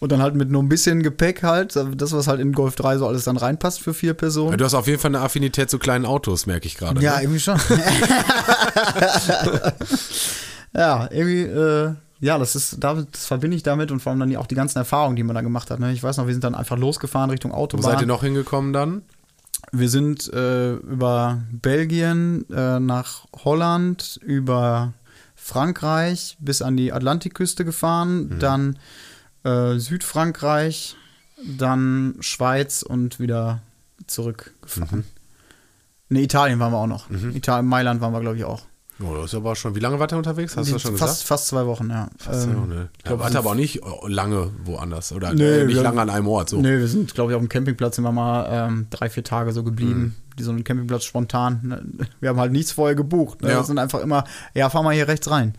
[0.00, 2.98] Und dann halt mit nur ein bisschen Gepäck halt, das, was halt in Golf 3
[2.98, 4.58] so alles dann reinpasst für vier Personen.
[4.58, 7.00] Du hast auf jeden Fall eine Affinität zu kleinen Autos, merke ich gerade.
[7.00, 7.22] Ja, ne?
[7.22, 7.58] irgendwie schon.
[10.74, 14.46] ja, irgendwie, äh, ja, das ist, das verbinde ich damit und vor allem dann auch
[14.46, 15.80] die ganzen Erfahrungen, die man da gemacht hat.
[15.80, 15.92] Ne?
[15.92, 17.92] Ich weiß noch, wir sind dann einfach losgefahren Richtung Wo Autobahn.
[17.92, 19.02] seid ihr noch hingekommen dann?
[19.76, 24.92] Wir sind äh, über Belgien äh, nach Holland, über
[25.34, 28.78] Frankreich bis an die Atlantikküste gefahren, dann
[29.42, 30.96] äh, Südfrankreich,
[31.58, 33.62] dann Schweiz und wieder
[34.06, 35.04] zurückgefahren.
[36.08, 37.10] Ne, Italien waren wir auch noch.
[37.34, 38.62] Italien, Mailand waren wir, glaube ich, auch.
[39.02, 39.74] Oh, das ist aber schon.
[39.74, 40.56] Wie lange wart ihr unterwegs?
[40.56, 41.28] Hast du das schon fast, gesagt?
[41.28, 42.08] fast zwei Wochen, ja.
[42.16, 42.88] Fast Ähm, ja, ne.
[43.02, 45.10] glaub, aber auch nicht lange woanders.
[45.12, 46.50] Oder Nee, äh, nicht lange an einem Ort.
[46.50, 46.60] So.
[46.60, 49.52] Nee, wir sind, glaube ich, auf dem Campingplatz sind wir mal ähm, drei, vier Tage
[49.52, 50.00] so geblieben.
[50.00, 50.14] Mhm.
[50.38, 51.60] Die so einen Campingplatz spontan.
[51.62, 52.06] ne?
[52.20, 53.40] Wir haben halt nichts vorher gebucht.
[53.42, 53.50] Ne?
[53.50, 53.56] Ja.
[53.58, 55.54] Wir sind einfach immer, ja, fahr mal hier rechts rein.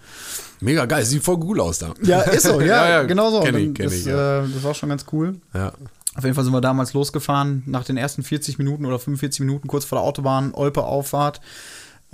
[0.60, 1.06] Mega geil.
[1.06, 1.94] Sieht voll cool aus da.
[2.04, 3.40] Ja, ist so, ja, Ja, genau so.
[3.42, 4.44] kenn ich, kenn das, ich, ja.
[4.44, 5.36] äh, das war schon ganz cool.
[5.54, 5.72] Ja.
[6.16, 9.68] Auf jeden Fall sind wir damals losgefahren, nach den ersten 40 Minuten oder 45 Minuten,
[9.68, 11.40] kurz vor der Autobahn, Olpe-Auffahrt,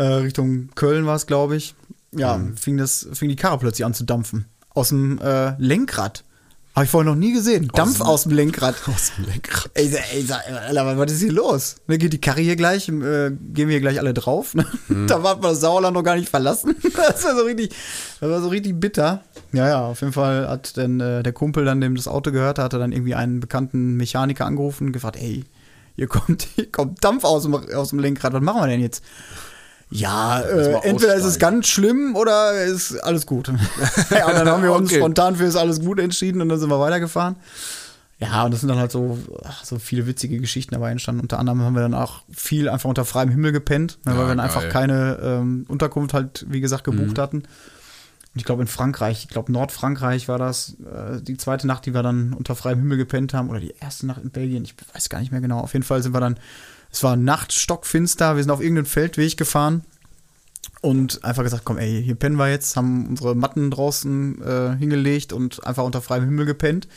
[0.02, 1.76] äh, Richtung Köln war es, glaube ich.
[2.14, 2.58] Ja, Mhm.
[2.58, 4.46] fing, das, fing die Karre plötzlich an zu dampfen.
[4.74, 6.24] Aus dem äh, Lenkrad.
[6.74, 7.70] Habe ich vorher noch nie gesehen.
[7.74, 8.76] Dampf dem- aus dem Lenkrad.
[8.88, 9.72] Aus dem Lenkrad.
[9.74, 11.76] Ey, ey, Alter, was ist hier los?
[11.88, 12.92] Ne, geht die Karre hier gleich, äh,
[13.32, 14.54] gehen wir hier gleich alle drauf.
[14.56, 14.66] Ne?
[14.88, 15.08] Mhm.
[15.08, 16.76] Da war das Sauerland noch gar nicht verlassen.
[16.96, 17.74] Das war so richtig,
[18.22, 19.22] das war so richtig bitter.
[19.52, 22.58] Ja, ja, auf jeden Fall hat dann äh, der Kumpel, dann dem das Auto gehört
[22.58, 25.44] hatte, dann irgendwie einen bekannten Mechaniker angerufen und gefragt, ey,
[25.98, 29.04] hier kommt, hier kommt Dampf aus dem, aus dem Lenkrad, was machen wir denn jetzt?
[29.92, 33.50] Ja, äh, entweder ist es ganz schlimm oder ist alles gut.
[34.10, 35.00] ja, und dann haben wir uns Okay.
[35.00, 37.36] spontan für ist alles gut entschieden und dann sind wir weitergefahren.
[38.20, 39.18] Ja, und das sind dann halt so,
[39.64, 41.22] so viele witzige Geschichten dabei entstanden.
[41.22, 44.22] Unter anderem haben wir dann auch viel einfach unter freiem Himmel gepennt, ne, weil Ja,
[44.22, 44.46] wir dann geil.
[44.46, 47.22] einfach keine ähm, Unterkunft halt, wie gesagt, gebucht Mhm.
[47.22, 47.38] hatten.
[47.40, 51.94] Und ich glaube in Frankreich, ich glaube Nordfrankreich war das, äh, die zweite Nacht, die
[51.94, 55.10] wir dann unter freiem Himmel gepennt haben, oder die erste Nacht in Belgien, ich weiß
[55.10, 55.60] gar nicht mehr genau.
[55.60, 56.38] Auf jeden Fall sind wir dann,
[56.92, 59.84] es war Nacht, stockfinster, wir sind auf irgendeinen Feldweg gefahren
[60.82, 65.32] und einfach gesagt, komm, ey, hier pennen wir jetzt, haben unsere Matten draußen äh, hingelegt
[65.32, 66.88] und einfach unter freiem Himmel gepennt.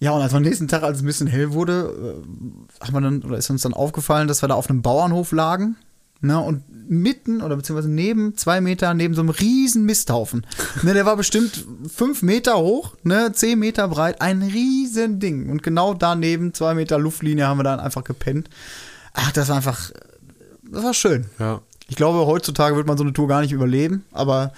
[0.00, 3.00] Ja, und als am nächsten Tag, als es ein bisschen hell wurde, äh, haben wir
[3.00, 5.76] dann, oder ist uns dann aufgefallen, dass wir da auf einem Bauernhof lagen.
[6.20, 10.46] Ne, und mitten oder beziehungsweise neben, zwei Meter, neben so einem riesen Misthaufen.
[10.82, 15.48] Ne, der war bestimmt fünf Meter hoch, ne, zehn Meter breit, ein riesen Ding.
[15.50, 18.48] Und genau daneben, zwei Meter Luftlinie, haben wir dann einfach gepennt.
[19.12, 19.90] Ach, das war einfach,
[20.70, 21.26] das war schön.
[21.38, 21.60] Ja.
[21.88, 24.52] Ich glaube, heutzutage wird man so eine Tour gar nicht überleben, aber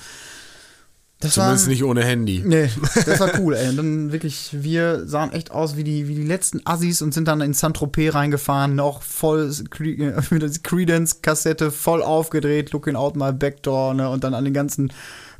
[1.21, 2.43] das Zumindest war, nicht ohne Handy.
[2.45, 2.71] Nee,
[3.07, 3.69] das war cool, ey.
[3.69, 7.29] Und dann wirklich, wir sahen echt aus wie die, wie die letzten Assis und sind
[7.29, 13.33] dann in Saint-Tropez reingefahren, noch voll äh, mit der Credence-Kassette voll aufgedreht, looking out my
[13.33, 14.09] back door, ne?
[14.09, 14.93] Und dann an den ganzen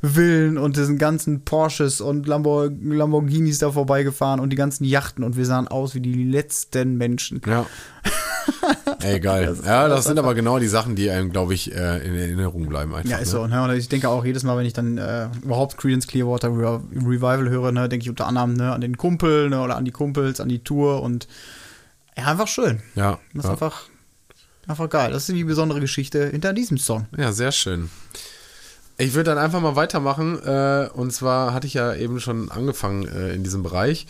[0.03, 5.35] Villen und diesen ganzen Porsches und Lambor Lamborghinis da vorbeigefahren und die ganzen Yachten und
[5.35, 7.41] wir sahen aus wie die letzten Menschen.
[7.45, 7.65] Ja.
[9.01, 9.45] Ey, geil.
[9.45, 12.15] Das ja, das das sind aber genau die Sachen, die einem, glaube ich, äh, in
[12.15, 13.09] Erinnerung bleiben einfach.
[13.09, 13.39] Ja, ist ne?
[13.39, 13.47] so.
[13.47, 13.63] Ne?
[13.63, 17.49] Und ich denke auch jedes Mal, wenn ich dann äh, überhaupt Creedence Clearwater Re Revival
[17.49, 20.39] höre, ne, denke ich unter anderem ne, an den Kumpel ne, oder an die Kumpels,
[20.39, 21.27] an die Tour und
[22.17, 22.81] ja, einfach schön.
[22.95, 23.51] Ja, Das ist ja.
[23.51, 23.83] einfach,
[24.67, 25.11] einfach geil.
[25.11, 27.07] Das ist die besondere Geschichte hinter diesem Song.
[27.17, 27.89] ja, sehr schön.
[28.97, 30.37] Ich würde dann einfach mal weitermachen.
[30.43, 34.05] Äh, und zwar hatte ich ja eben schon angefangen äh, in diesem Bereich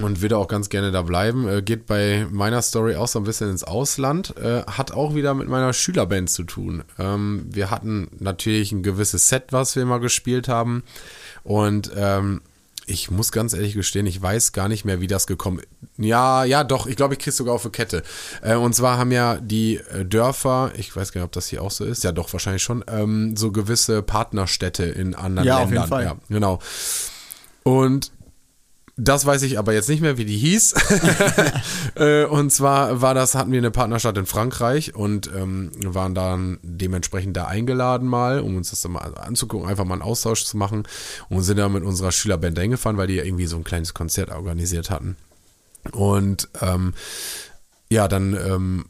[0.00, 1.46] und würde auch ganz gerne da bleiben.
[1.48, 4.34] Äh, geht bei meiner Story auch so ein bisschen ins Ausland.
[4.38, 6.82] Äh, hat auch wieder mit meiner Schülerband zu tun.
[6.98, 10.82] Ähm, wir hatten natürlich ein gewisses Set, was wir mal gespielt haben.
[11.44, 12.40] Und ähm,
[12.86, 15.68] ich muss ganz ehrlich gestehen, ich weiß gar nicht mehr, wie das gekommen ist.
[15.98, 18.02] Ja, ja, doch, ich glaube, ich krieg's sogar auf eine Kette.
[18.42, 21.62] Äh, und zwar haben ja die äh, Dörfer, ich weiß gar nicht, ob das hier
[21.62, 25.64] auch so ist, ja doch, wahrscheinlich schon, ähm, so gewisse Partnerstädte in anderen Ja, auf
[25.64, 25.76] Ländern.
[25.82, 26.04] jeden Fall.
[26.04, 26.58] Ja, genau.
[27.62, 28.10] Und
[28.96, 30.74] das weiß ich aber jetzt nicht mehr, wie die hieß.
[31.94, 36.58] Äh, und zwar war das, hatten wir eine Partnerstadt in Frankreich und ähm, waren dann
[36.62, 40.56] dementsprechend da eingeladen mal, um uns das dann mal anzugucken, einfach mal einen Austausch zu
[40.56, 40.84] machen
[41.28, 43.92] und sind dann mit unserer Schülerband dahin gefahren, weil die ja irgendwie so ein kleines
[43.92, 45.16] Konzert organisiert hatten.
[45.92, 46.94] Und ähm,
[47.90, 48.84] ja, dann ähm,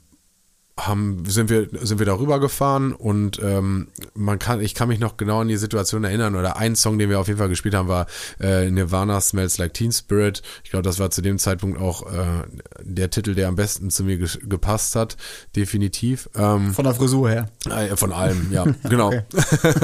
[0.78, 5.18] haben, sind wir, sind wir darüber gefahren und ähm, man kann, ich kann mich noch
[5.18, 7.88] genau an die Situation erinnern oder ein Song, den wir auf jeden Fall gespielt haben,
[7.88, 8.06] war
[8.40, 10.42] äh, Nirvana Smells Like Teen Spirit.
[10.64, 12.42] Ich glaube, das war zu dem Zeitpunkt auch äh,
[12.80, 15.16] der Titel, der am besten zu mir ge gepasst hat,
[15.54, 16.30] definitiv.
[16.34, 17.50] Ähm, von der Frisur her.
[17.68, 19.12] Äh, von allem, ja, genau.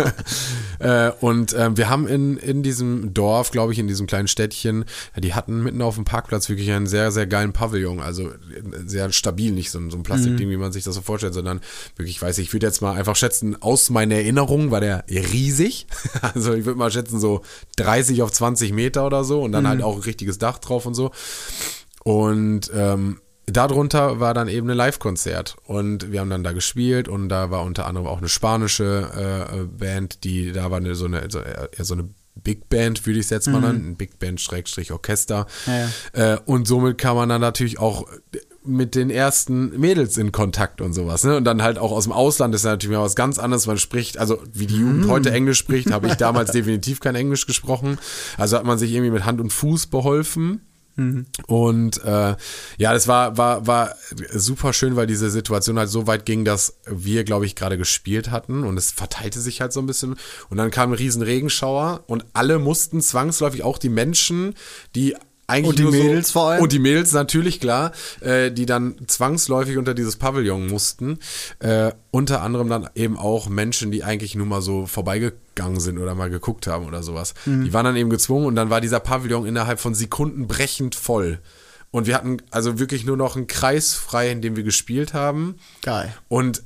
[0.79, 4.87] äh, und äh, wir haben in, in diesem Dorf, glaube ich, in diesem kleinen Städtchen,
[5.17, 8.31] die hatten mitten auf dem Parkplatz wirklich einen sehr, sehr geilen Pavillon, also
[8.87, 10.53] sehr stabil, nicht so, so ein Plastikding, mhm.
[10.53, 11.61] wie man sich das so vorstellt, sondern
[11.97, 15.87] wirklich, weiß ich, ich würde jetzt mal einfach schätzen, aus meiner Erinnerung war der riesig.
[16.21, 17.43] Also ich würde mal schätzen, so
[17.77, 19.69] 30 auf 20 Meter oder so und dann mhm.
[19.69, 21.11] halt auch ein richtiges Dach drauf und so.
[22.03, 27.29] Und ähm, darunter war dann eben ein Live-Konzert und wir haben dann da gespielt und
[27.29, 31.31] da war unter anderem auch eine spanische äh, Band, die da war eine, so eine
[31.31, 32.09] so, eher so eine
[32.43, 33.67] Big Band, würde ich es jetzt mal mhm.
[33.67, 35.47] nennen, ein Big Band Schrägstrich Orchester.
[35.67, 36.35] Ja, ja.
[36.35, 38.07] Äh, und somit kann man dann natürlich auch
[38.69, 41.25] mit den ersten Mädels in Kontakt und sowas.
[41.25, 41.37] Ne?
[41.37, 43.67] Und dann halt auch aus dem Ausland ist natürlich mal was ganz anderes.
[43.67, 45.11] Man spricht, also wie die Jugend mm.
[45.11, 47.99] heute Englisch spricht, habe ich damals definitiv kein Englisch gesprochen.
[48.37, 50.63] Also hat man sich irgendwie mit Hand und Fuß beholfen.
[50.99, 51.27] Mhm.
[51.47, 52.35] Und äh,
[52.77, 53.95] ja, das war, war, war
[54.33, 58.31] super schön, weil diese Situation halt so weit ging, dass wir, glaube ich, gerade gespielt
[58.33, 60.17] hatten und es verteilte sich halt so ein bisschen.
[60.51, 64.55] Und dann kam ein riesen Regenschauer und alle mussten zwangsläufig, auch die Menschen,
[64.97, 65.15] die
[65.49, 66.63] eigentlich und die Mädels so, vor allem.
[66.63, 71.19] Und die Mädels natürlich, klar, äh, die dann zwangsläufig unter dieses Pavillon mussten.
[71.59, 76.15] Äh, unter anderem dann eben auch Menschen, die eigentlich nur mal so vorbeigegangen sind oder
[76.15, 77.35] mal geguckt haben oder sowas.
[77.47, 77.65] Mhm.
[77.65, 81.41] Die waren dann eben gezwungen und dann war dieser Pavillon innerhalb von Sekunden brechend voll.
[81.91, 85.57] Und wir hatten also wirklich nur noch einen Kreis frei, in dem wir gespielt haben.
[85.81, 86.13] Geil.
[86.29, 86.63] Und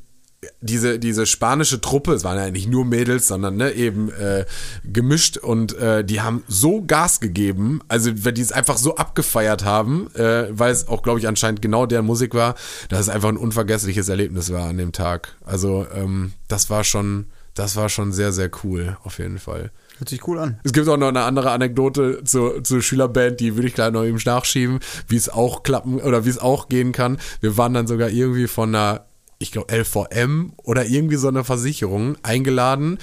[0.61, 4.45] diese, diese spanische Truppe, es waren ja nicht nur Mädels, sondern ne, eben äh,
[4.85, 9.65] gemischt und äh, die haben so Gas gegeben, also weil die es einfach so abgefeiert
[9.65, 12.57] haben, äh, weil es auch, glaube ich, anscheinend genau der Musik war,
[12.89, 15.37] dass es einfach ein unvergessliches Erlebnis war an dem Tag.
[15.45, 19.71] Also ähm, das war schon, das war schon sehr, sehr cool, auf jeden Fall.
[19.99, 20.59] Hört sich cool an.
[20.65, 24.05] Es gibt auch noch eine andere Anekdote zur, zur Schülerband, die würde ich gleich noch
[24.05, 27.19] eben nachschieben, wie es auch klappen oder wie es auch gehen kann.
[27.41, 29.07] Wir waren dann sogar irgendwie von einer
[29.43, 32.99] ich glaube, LVM oder irgendwie so eine Versicherung eingeladen.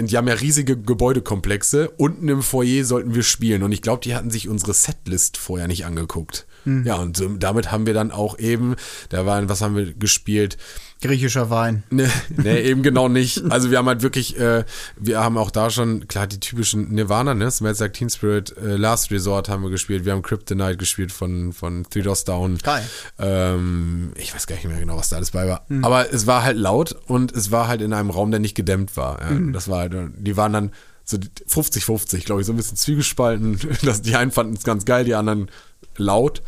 [0.00, 1.90] Die haben ja riesige Gebäudekomplexe.
[1.90, 3.62] Unten im Foyer sollten wir spielen.
[3.62, 6.46] Und ich glaube, die hatten sich unsere Setlist vorher nicht angeguckt.
[6.64, 6.86] Mhm.
[6.86, 8.76] Ja, und damit haben wir dann auch eben,
[9.08, 10.56] da waren, was haben wir gespielt?
[11.00, 11.84] Griechischer Wein.
[11.90, 13.42] Nee, nee, eben genau nicht.
[13.50, 14.64] Also wir haben halt wirklich, äh,
[14.96, 17.50] wir haben auch da schon, klar, die typischen Nirvana, ne?
[17.50, 20.04] Smells Like Teen Spirit, äh, Last Resort haben wir gespielt.
[20.04, 22.58] Wir haben Kryptonite gespielt von, von Three Doors Down.
[22.58, 22.84] Geil.
[23.18, 25.64] Ähm, ich weiß gar nicht mehr genau, was da alles bei war.
[25.68, 25.84] Mhm.
[25.84, 28.96] Aber es war halt laut und es war halt in einem Raum, der nicht gedämmt
[28.96, 29.20] war.
[29.20, 29.30] Ja?
[29.30, 29.52] Mhm.
[29.52, 30.72] Das war halt, die waren dann
[31.04, 33.58] so 50-50, glaube ich, so ein bisschen zwiegespalten.
[34.02, 35.50] Die einen fanden es ganz geil, die anderen
[35.96, 36.42] laut.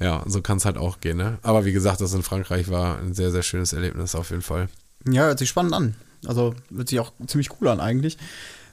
[0.00, 1.18] Ja, so kann es halt auch gehen.
[1.18, 1.38] Ne?
[1.42, 4.68] Aber wie gesagt, das in Frankreich war ein sehr, sehr schönes Erlebnis auf jeden Fall.
[5.06, 5.94] Ja, hört sich spannend an.
[6.26, 8.16] Also hört sich auch ziemlich cool an eigentlich.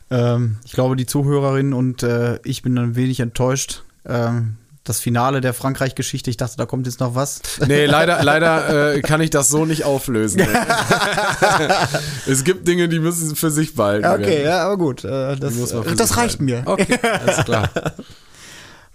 [0.10, 3.84] Ähm, ich glaube, die Zuhörerin und äh, ich bin ein wenig enttäuscht.
[4.06, 4.56] Ähm,
[4.90, 7.42] das Finale der Frankreich-Geschichte, ich dachte, da kommt jetzt noch was.
[7.66, 10.42] Nee, leider, leider äh, kann ich das so nicht auflösen.
[12.28, 14.08] es gibt Dinge, die müssen für sich behalten.
[14.08, 14.46] Okay, werden.
[14.46, 15.04] ja, aber gut.
[15.04, 15.54] Äh, das,
[15.96, 16.64] das reicht mir.
[16.66, 17.70] Okay, alles klar.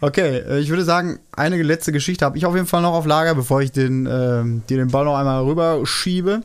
[0.01, 3.07] Okay, äh, ich würde sagen, eine letzte Geschichte habe ich auf jeden Fall noch auf
[3.07, 6.43] Lager, bevor ich den, äh, dir den Ball noch einmal rüber schiebe.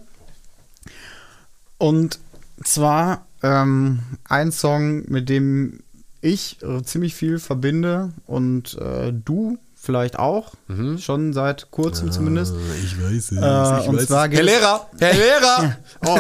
[1.77, 2.19] Und
[2.63, 5.79] zwar ähm, ein Song, mit dem
[6.21, 10.97] ich äh, ziemlich viel verbinde und äh, du vielleicht auch, mhm.
[10.97, 12.53] schon seit kurzem ah, zumindest.
[12.83, 13.31] Ich weiß es.
[13.31, 14.35] Äh, ich und weiß zwar es.
[14.35, 16.19] Herr Lehrer, Herr Lehrer, oh,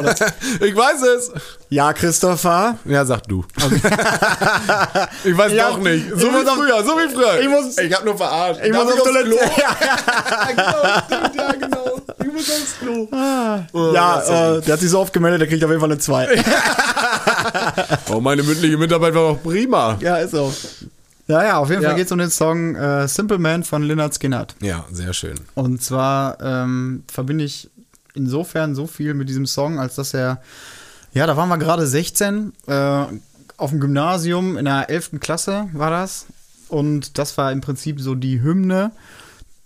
[0.65, 1.31] ich weiß es.
[1.69, 2.77] Ja, Christopher.
[2.85, 3.45] Ja, sag du.
[3.61, 3.75] Okay.
[5.23, 6.09] ich weiß ja, doch nicht.
[6.15, 7.39] So wie früher, so wie früher.
[7.41, 8.61] Ich, muss, ich hab nur verarscht.
[8.63, 9.35] Ich Darf muss auf Toilette.
[9.35, 9.75] ja,
[10.49, 12.01] genau, stimmt, ja, genau.
[12.21, 13.07] Ich muss aufs Klo.
[13.11, 13.59] Ah.
[13.73, 15.99] Oh, ja, äh, der hat sich so oft gemeldet, der kriegt auf jeden Fall eine
[15.99, 16.43] 2.
[18.09, 19.97] oh, meine mündliche Mitarbeit war doch prima.
[19.99, 20.51] Ja, ist so.
[21.29, 21.89] Ja, ja, auf jeden ja.
[21.89, 24.55] Fall geht es um den Song äh, Simple Man von Lynyrd Skynyrd.
[24.61, 25.35] Ja, sehr schön.
[25.53, 27.69] Und zwar ähm, verbinde ich
[28.15, 30.41] insofern so viel mit diesem Song, als dass er,
[31.13, 33.05] ja, da waren wir gerade 16, äh,
[33.57, 35.19] auf dem Gymnasium in der 11.
[35.19, 36.25] Klasse war das.
[36.67, 38.91] Und das war im Prinzip so die Hymne,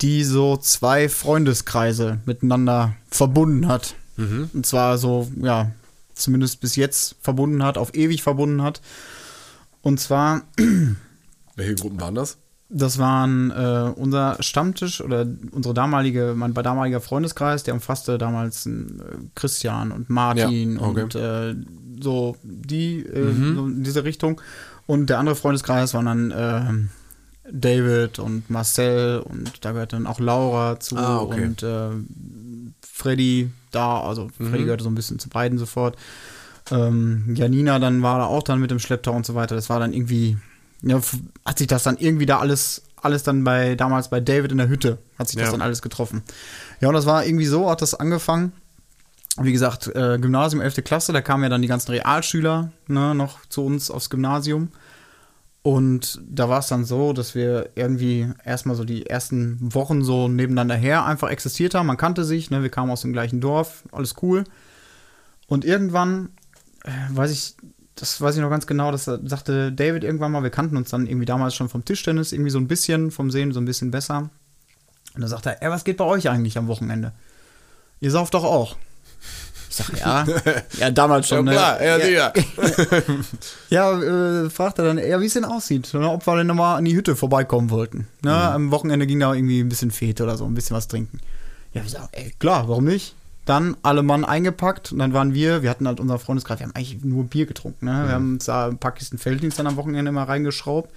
[0.02, 3.96] die so zwei Freundeskreise miteinander verbunden hat.
[4.18, 4.50] Mhm.
[4.54, 5.72] Und zwar so, ja,
[6.14, 8.82] zumindest bis jetzt verbunden hat, auf ewig verbunden hat.
[9.82, 10.42] Und zwar
[11.56, 12.38] welche Gruppen waren das?
[12.70, 18.72] Das waren äh, unser Stammtisch oder unsere damalige, mein damaliger Freundeskreis, der umfasste damals äh,
[19.36, 21.04] Christian und Martin ja, okay.
[21.04, 21.56] und äh,
[22.02, 23.56] so die äh, mhm.
[23.56, 24.42] so in diese Richtung.
[24.86, 30.20] Und der andere Freundeskreis waren dann äh, David und Marcel und da gehört dann auch
[30.20, 31.46] Laura zu ah, okay.
[31.46, 31.90] und äh,
[32.82, 35.98] Freddy da, also Freddy gehörte so ein bisschen zu beiden sofort.
[36.72, 39.56] Ähm, Janina dann war da auch dann mit dem Schlepptau und so weiter.
[39.56, 40.38] Das war dann irgendwie,
[40.84, 41.02] ja,
[41.46, 44.68] hat sich das dann irgendwie da alles, alles dann bei, damals bei David in der
[44.70, 45.52] Hütte, hat sich das Ja.
[45.52, 46.22] dann alles getroffen.
[46.80, 48.52] Ja, und das war irgendwie so, hat das angefangen.
[49.42, 50.84] Wie gesagt, äh, Gymnasium 11.
[50.84, 54.70] Klasse, da kamen ja dann die ganzen Realschüler ne, noch zu uns aufs Gymnasium.
[55.64, 60.28] Und da war es dann so, dass wir irgendwie erstmal so die ersten Wochen so
[60.28, 61.88] nebeneinander her einfach existiert haben.
[61.88, 64.44] Man kannte sich, ne, wir kamen aus dem gleichen Dorf, alles cool.
[65.48, 66.30] Und irgendwann,
[66.84, 67.56] äh, weiß ich,
[67.96, 71.08] das weiß ich noch ganz genau, das sagte David irgendwann mal, wir kannten uns dann
[71.08, 74.30] irgendwie damals schon vom Tischtennis, irgendwie so ein bisschen, vom Sehen so ein bisschen besser.
[75.16, 77.12] Und dann sagte er, ey, was geht bei euch eigentlich am Wochenende?
[78.00, 78.76] Ihr sauft doch auch.
[79.70, 80.26] Ich sag, ja,
[80.78, 81.46] ja, damals schon.
[81.46, 81.54] ne?
[81.54, 82.34] ja, ja, sicher.
[83.70, 84.02] ja,
[84.44, 86.86] äh, fragt er dann, ja, wie es denn aussieht, ne, ob wir denn nochmal an
[86.86, 88.08] die Hütte vorbeikommen wollten.
[88.24, 91.20] Ne, Am Wochenende ging da irgendwie ein bisschen Fete oder so, ein bisschen was trinken.
[91.74, 93.16] Ja, wir sagen, ey, klar, warum nicht?
[93.46, 96.76] Dann alle Mann eingepackt und dann waren wir, wir hatten halt unser Freundeskreis, wir haben
[96.76, 97.86] eigentlich nur Bier getrunken.
[97.86, 98.04] Ne?
[98.08, 100.92] Wir haben uns da ein paar Kisten Felddienst dann am Wochenende mal reingeschraubt.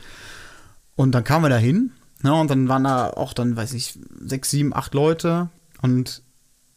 [0.95, 1.91] Und dann kamen wir da hin,
[2.23, 5.51] ne, und dann waren da auch dann, weiß ich, sechs, sieben, acht Leute
[5.83, 6.23] und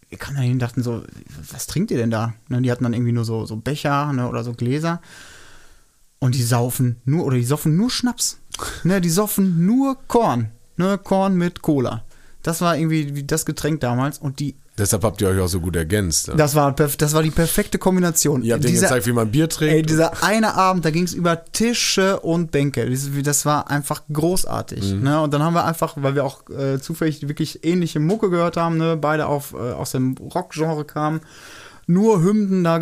[0.10, 1.04] wir kamen da hin und dachten so,
[1.52, 2.34] was trinkt ihr denn da?
[2.48, 5.02] Ne, die hatten dann irgendwie nur so, so Becher ne, oder so Gläser.
[6.20, 8.40] Und die saufen nur, oder die soffen nur Schnaps.
[8.84, 10.52] Ne, die soffen nur Korn.
[10.78, 12.04] Ne, Korn mit Cola.
[12.44, 14.18] Das war irgendwie wie das Getränk damals.
[14.18, 16.30] Und die, Deshalb habt ihr euch auch so gut ergänzt.
[16.30, 16.36] Ne?
[16.36, 18.44] das war, das war die perfekte Kombination.
[18.44, 19.76] Ihr habt denen gezeigt, wie man Bier trinkt.
[19.76, 22.90] Ey, dieser eine Abend, da ging es über Tische und Bänke.
[23.24, 24.94] Das, war einfach großartig.
[24.94, 25.04] Mhm.
[25.04, 25.22] Ne?
[25.22, 28.78] Und dann haben wir einfach, weil wir auch äh, zufällig wirklich ähnliche Mucke gehört haben,
[28.78, 28.98] ne?
[28.98, 31.22] beide auf, äh, aus dem Rockgenre kamen,
[31.86, 32.80] nur Hymnen da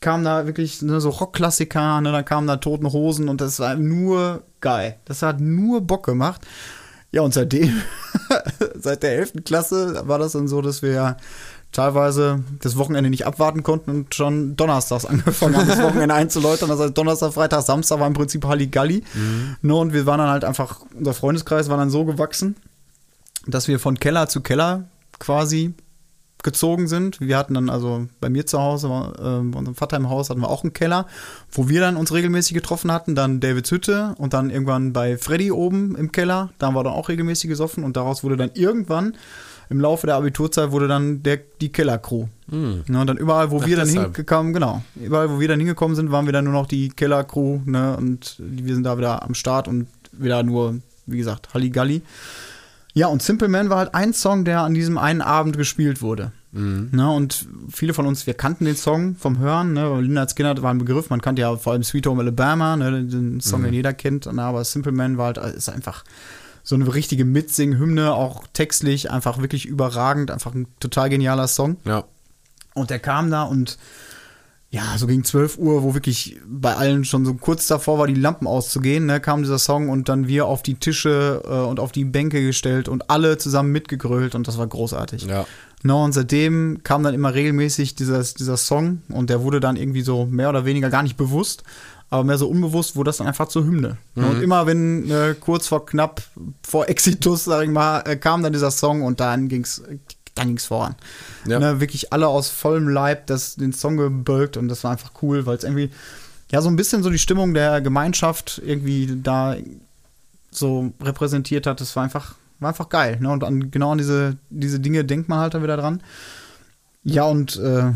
[0.00, 2.12] kamen da wirklich ne, so Rockklassiker, ne?
[2.12, 4.96] dann kamen da Toten Hosen und das war nur geil.
[5.04, 6.42] Das hat nur Bock gemacht.
[7.10, 7.80] Ja, und seitdem,
[8.74, 9.44] seit der 11.
[9.44, 11.16] Klasse war das dann so, dass wir
[11.72, 16.68] teilweise das Wochenende nicht abwarten konnten und schon donnerstags angefangen haben, das Wochenende einzuläutern.
[16.68, 19.04] Das heißt, Donnerstag, Freitag, Samstag war im Prinzip Halligalli.
[19.62, 22.56] Ne, und wir waren dann halt einfach, unser Freundeskreis war dann so gewachsen,
[23.46, 25.74] dass wir von Keller zu Keller quasi
[26.42, 27.20] gezogen sind.
[27.20, 30.40] Wir hatten dann also bei mir zu Hause, äh, bei unserem Vater im Haus hatten
[30.40, 31.06] wir auch einen Keller,
[31.50, 33.14] wo wir dann uns regelmäßig getroffen hatten.
[33.14, 36.50] Dann Davids Hütte und dann irgendwann bei Freddy oben im Keller.
[36.58, 39.14] Da haben wir dann auch regelmäßig gesoffen und daraus wurde dann irgendwann
[39.70, 42.26] im Laufe der Abiturzeit wurde dann der, die Kellercrew.
[42.50, 44.16] Ne, und dann überall, wo Ach, wir dann deshalb.
[44.16, 47.60] hingekommen, genau, überall, wo wir dann hingekommen sind, waren wir dann nur noch die Kellercrew,
[47.66, 52.02] ne, und wir sind da wieder am Start und wieder nur, wie gesagt, Halligalli.
[52.98, 56.32] Ja, und Simple Man war halt ein Song, der an diesem einen Abend gespielt wurde.
[56.50, 60.72] Ne, und viele von uns, wir kannten den Song vom Hören, ne, Linda Skinner war
[60.72, 63.92] ein Begriff, man kannte ja vor allem Sweet Home Alabama, ne, den Song, den jeder
[63.92, 66.04] kennt, aber Simple Man war halt, ist einfach
[66.64, 71.76] so eine richtige Mitsing-Hymne, auch textlich einfach wirklich überragend, einfach ein total genialer Song.
[71.84, 72.04] ja.
[72.74, 73.76] Und der kam da und
[74.70, 78.14] ja, so gegen 12 Uhr, wo wirklich bei allen schon so kurz davor war, die
[78.14, 81.90] Lampen auszugehen, ne, kam dieser Song und dann wir auf die Tische äh, und auf
[81.90, 85.24] die Bänke gestellt und alle zusammen mitgegrölt und das war großartig.
[85.24, 85.46] Ja.
[85.82, 90.02] No, und seitdem kam dann immer regelmäßig dieser, dieser Song und der wurde dann irgendwie
[90.02, 91.62] so mehr oder weniger gar nicht bewusst,
[92.10, 93.96] aber mehr so unbewusst wurde das dann einfach zur Hymne.
[94.14, 96.22] Und immer wenn äh, kurz vor knapp
[96.66, 99.82] vor Exitus, sag ich mal, äh, kam dann dieser Song und dann ging's
[100.38, 100.94] dann ging's voran.
[101.46, 101.58] Ja.
[101.58, 105.46] Ne, wirklich alle aus vollem Leib das, den Song gebölkt und das war einfach cool,
[105.46, 105.90] weil es irgendwie
[106.50, 109.56] ja so ein bisschen so die Stimmung der Gemeinschaft irgendwie da
[110.50, 111.80] so repräsentiert hat.
[111.80, 113.18] Das war einfach, war einfach geil.
[113.20, 113.30] Ne?
[113.30, 116.02] Und an, genau an diese, diese Dinge denkt man halt da wieder dran.
[117.04, 117.92] Ja, und äh,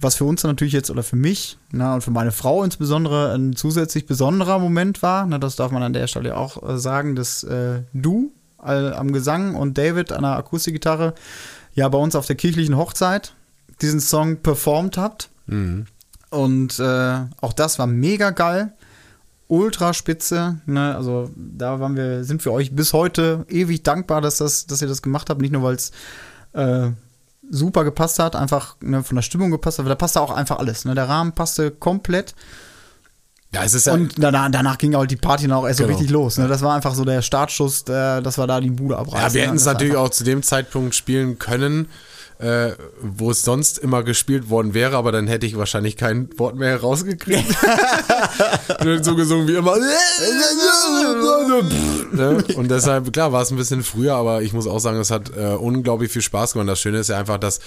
[0.00, 3.34] was für uns dann natürlich jetzt oder für mich na, und für meine Frau insbesondere
[3.34, 7.16] ein zusätzlich besonderer Moment war, na, das darf man an der Stelle auch äh, sagen,
[7.16, 11.14] dass äh, du all, am Gesang und David an der Akustikgitarre
[11.76, 13.34] ja bei uns auf der kirchlichen Hochzeit
[13.80, 15.30] diesen Song performt habt.
[16.30, 18.72] Und äh, auch das war mega geil.
[19.48, 20.60] Ultra spitze.
[20.66, 20.96] Ne?
[20.96, 24.88] Also da waren wir, sind wir euch bis heute ewig dankbar, dass, das, dass ihr
[24.88, 25.40] das gemacht habt.
[25.40, 25.92] Nicht nur, weil es
[26.52, 26.90] äh,
[27.48, 30.58] super gepasst hat, einfach ne, von der Stimmung gepasst hat, aber da passte auch einfach
[30.58, 30.84] alles.
[30.84, 30.94] Ne?
[30.94, 32.34] Der Rahmen passte komplett.
[33.54, 33.94] Ja, es ist ja.
[33.94, 35.88] Und danach, danach ging auch die Party dann auch erst Genau.
[35.92, 36.36] so richtig los.
[36.38, 36.48] Ne?
[36.48, 39.28] Das war einfach so der Startschuss, der, dass wir da die Bude abreißen.
[39.28, 41.88] Ja, wir hätten es natürlich auch zu dem Zeitpunkt spielen können,
[42.38, 46.56] äh, wo es sonst immer gespielt worden wäre, aber dann hätte ich wahrscheinlich kein Wort
[46.56, 47.46] mehr herausgekriegt.
[48.84, 49.76] Nur so gesungen wie immer.
[52.12, 52.44] Ne?
[52.56, 55.30] Und deshalb, klar, war es ein bisschen früher, aber ich muss auch sagen, es hat
[55.36, 56.68] äh, unglaublich viel Spaß gemacht.
[56.68, 57.60] Das Schöne ist ja einfach, dass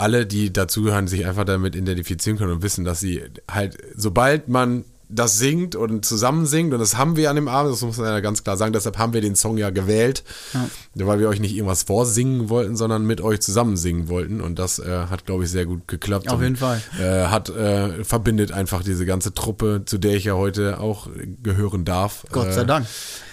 [0.00, 4.84] alle, die dazugehören, sich einfach damit identifizieren können und wissen, dass sie halt, sobald man
[5.10, 8.06] das singt und zusammen singt und das haben wir an dem Abend, das muss man
[8.06, 11.06] ja ganz klar sagen, deshalb haben wir den Song ja gewählt, ja.
[11.06, 14.78] weil wir euch nicht irgendwas vorsingen wollten, sondern mit euch zusammen singen wollten und das
[14.78, 16.28] äh, hat, glaube ich, sehr gut geklappt.
[16.28, 16.80] Auf und, jeden Fall.
[16.98, 21.08] Äh, hat, äh, verbindet einfach diese ganze Truppe, zu der ich ja heute auch
[21.42, 22.24] gehören darf.
[22.30, 22.86] Gott sei Äh, Dank.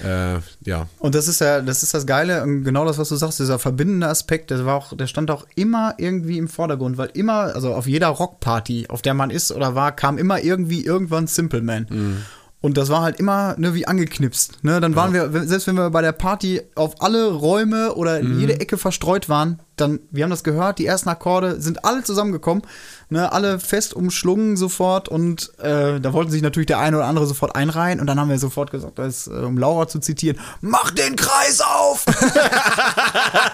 [0.04, 0.88] Äh, ja.
[1.00, 3.60] Und das ist ja, das ist das Geile, und genau das, was du sagst, dieser
[3.60, 7.74] verbindende Aspekt, der war auch, der stand auch immer irgendwie im Vordergrund, weil immer, also
[7.74, 12.24] auf jeder Rockparty, auf der man ist oder war, kam immer irgendwie irgendwann Simple Man.
[12.60, 14.64] Und das war halt immer ne, wie angeknipst.
[14.64, 14.82] Ne?
[14.82, 18.60] Dann waren wir, selbst wenn wir bei der Party auf alle Räume oder in jede
[18.60, 22.64] Ecke verstreut waren, dann, wir haben das gehört, die ersten Akkorde sind alle zusammengekommen,
[23.10, 27.28] ne, alle fest umschlungen sofort und äh, da wollten sich natürlich der eine oder andere
[27.28, 30.90] sofort einreihen und dann haben wir sofort gesagt, das, äh, um Laura zu zitieren, mach
[30.92, 32.06] den Kreis auf!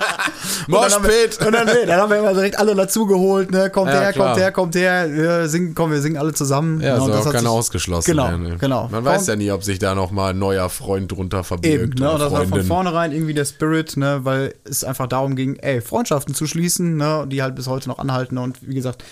[0.68, 1.46] Und dann haben wir- Moshpit!
[1.46, 3.70] Und dann, nee, dann haben wir immer direkt alle dazugeholt, ne?
[3.70, 4.28] Kommt Ja, her, klar.
[4.30, 6.82] kommt her, kommt her, wir singen, komm, wir singen alle zusammen.
[6.82, 8.44] Ja, und soll das auch keiner ausgeschlossen Genau, werden.
[8.44, 8.58] ne?
[8.60, 8.88] genau.
[8.92, 11.84] Man weiß Kaum- ja nie, ob sich da nochmal ein neuer Freund drunter verbirgt.
[11.96, 12.12] Eben, ne?
[12.12, 14.22] Und das war von vornherein irgendwie der Spirit, ne?
[14.24, 17.26] Weil es einfach darum ging, ey, Freundschaften zu schließen, ne?
[17.28, 18.38] Die halt bis heute noch anhalten.
[18.38, 19.04] Und wie gesagt,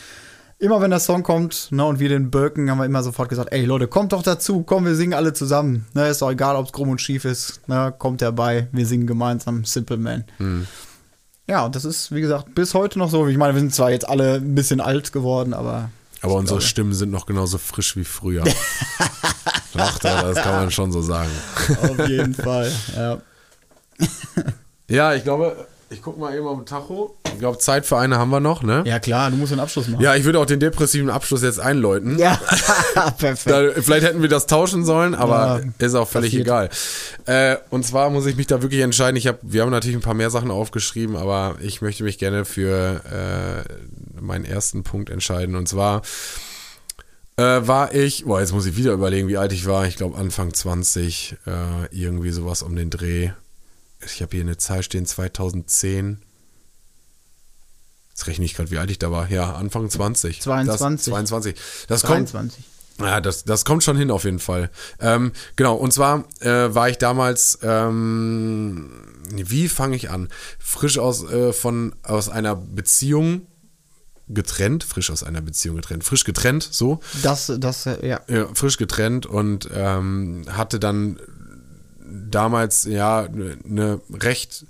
[0.59, 3.51] immer wenn der Song kommt, ne, und wir den Birken, haben wir immer sofort gesagt,
[3.51, 5.88] ey Leute, kommt doch dazu, komm, wir singen alle zusammen.
[5.95, 9.07] Ne, ist doch egal, ob es krumm und schief ist, ne, kommt herbei, wir singen
[9.07, 10.24] gemeinsam Simple Man.
[10.38, 10.68] Hm.
[11.52, 13.28] Ja, und das ist, wie gesagt, bis heute noch so.
[13.28, 15.89] Ich meine, wir sind zwar jetzt alle ein bisschen alt geworden, aber
[16.22, 18.45] Aber unsere Stimmen sind noch genauso frisch wie früher.
[19.74, 21.30] Lacht er, das kann man schon so sagen.
[21.82, 23.18] auf jeden Fall, ja.
[24.88, 27.18] Ja, ich glaube, ich gucke mal eben auf den Tacho.
[27.34, 28.84] Ich glaube, Zeit für eine haben wir noch, ne?
[28.86, 30.02] Ja, klar, du musst den Abschluss machen.
[30.04, 32.20] Ja, ich würde auch den depressiven Abschluss jetzt einläuten.
[32.20, 32.40] Ja,
[33.18, 33.48] perfekt.
[33.50, 36.48] Da, vielleicht hätten wir das tauschen sollen, aber Ja, ist auch völlig passiert.
[36.48, 36.70] egal.
[37.26, 39.16] Äh, und zwar muss ich mich da wirklich entscheiden.
[39.18, 42.46] Ich hab, wir haben natürlich ein paar mehr Sachen aufgeschrieben, aber ich möchte mich gerne
[42.46, 43.02] für
[43.66, 45.56] äh, meinen ersten Punkt entscheiden.
[45.56, 46.02] Und zwar
[47.38, 49.86] äh, war ich, boah, jetzt muss ich wieder überlegen, wie alt ich war.
[49.88, 51.52] Ich glaube Anfang 20, äh,
[51.96, 53.32] irgendwie sowas um den Dreh.
[54.06, 56.20] Ich habe hier eine Zahl stehen, 2010.
[58.22, 59.32] Jetzt rechne ich gerade, wie alt ich da war.
[59.32, 60.42] Ja, Anfang 20.
[60.42, 60.78] 22.
[60.96, 61.56] Das, 22.
[61.88, 62.64] Das kommt, 23.
[63.00, 64.70] ja, das, das kommt schon hin auf jeden Fall.
[65.00, 68.92] Ähm, genau, und zwar äh, war ich damals, ähm,
[69.32, 70.30] wie fange ich an?
[70.60, 73.48] Frisch aus, äh, von, aus einer Beziehung
[74.28, 77.00] getrennt, frisch aus einer Beziehung getrennt, frisch getrennt, so.
[77.24, 78.22] Das, das, äh, ja.
[78.28, 81.20] Ja, frisch getrennt und ähm, hatte dann
[82.12, 83.28] damals ja
[83.66, 84.66] eine recht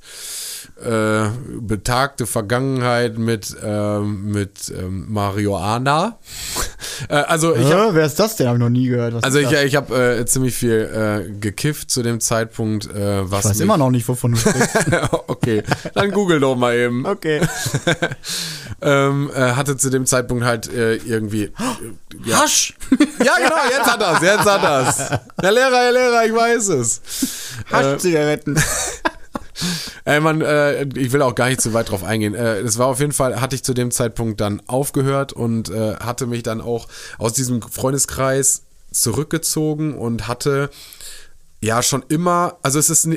[0.84, 1.30] äh,
[1.60, 6.18] betagte Vergangenheit mit, ähm, mit ähm, Marihuana.
[7.10, 8.48] äh, also ich hab, wer ist das denn?
[8.48, 9.14] Hab ich noch nie gehört.
[9.14, 13.46] Was also ich, ich habe äh, ziemlich viel äh, gekifft zu dem Zeitpunkt, äh, was
[13.46, 14.78] ich weiß immer noch nicht, wovon du sprichst.
[15.28, 15.64] okay,
[15.94, 17.06] dann google doch mal eben.
[17.12, 17.42] okay.
[18.82, 21.52] ähm, äh, hatte zu dem Zeitpunkt halt äh, irgendwie äh,
[22.26, 22.74] ja, Hasch!
[23.24, 25.20] Ja, genau, jetzt hat das, jetzt hat das.
[25.42, 27.02] Herr Lehrer, Herr Lehrer, ich weiß es.
[27.72, 28.62] Haschzigaretten.
[30.06, 32.34] Ey, man, äh, ich will auch gar nicht zu weit drauf eingehen.
[32.34, 35.96] Äh, es war auf jeden Fall, hatte ich zu dem Zeitpunkt dann aufgehört und äh,
[35.96, 40.70] hatte mich dann auch aus diesem Freundeskreis zurückgezogen und hatte
[41.62, 43.08] ja schon immer, also es ist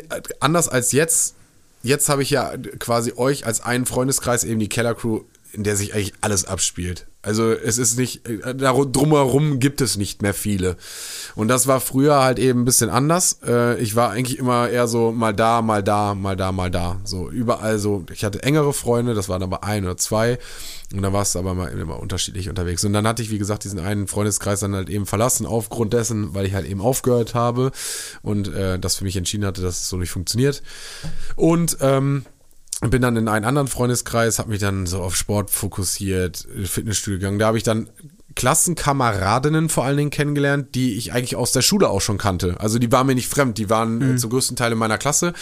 [0.41, 1.35] anders als jetzt.
[1.83, 5.21] Jetzt habe ich ja quasi euch als einen Freundeskreis eben die Keller Crew,
[5.55, 7.07] in der sich eigentlich alles abspielt.
[7.23, 10.77] Also es ist nicht, äh, drumherum gibt es nicht mehr viele.
[11.35, 13.39] Und das war früher halt eben ein bisschen anders.
[13.47, 17.01] Äh, Ich war eigentlich immer eher so mal da, mal da, mal da, mal da.
[17.05, 18.05] So überall so.
[18.13, 20.39] Ich hatte engere Freunde, das waren aber ein oder zwei.
[20.93, 22.85] Und dann warst du aber mal immer unterschiedlich unterwegs.
[22.85, 26.35] Und dann hatte ich, wie gesagt, diesen einen Freundeskreis dann halt eben verlassen, aufgrund dessen,
[26.35, 27.73] weil ich halt eben aufgehört habe
[28.23, 30.63] und äh, das für mich entschieden hatte, dass es so nicht funktioniert.
[31.37, 32.27] Und ähm,
[32.91, 37.39] bin dann in einen anderen Freundeskreis, habe mich dann so auf Sport fokussiert, Fitnessstudio gegangen.
[37.39, 37.89] Da habe ich dann
[38.35, 42.57] Klassenkameradinnen vor allen Dingen kennengelernt, die ich eigentlich aus der Schule auch schon kannte.
[42.59, 45.35] Also die waren mir nicht fremd, die waren äh, zum größten Teil in meiner Klasse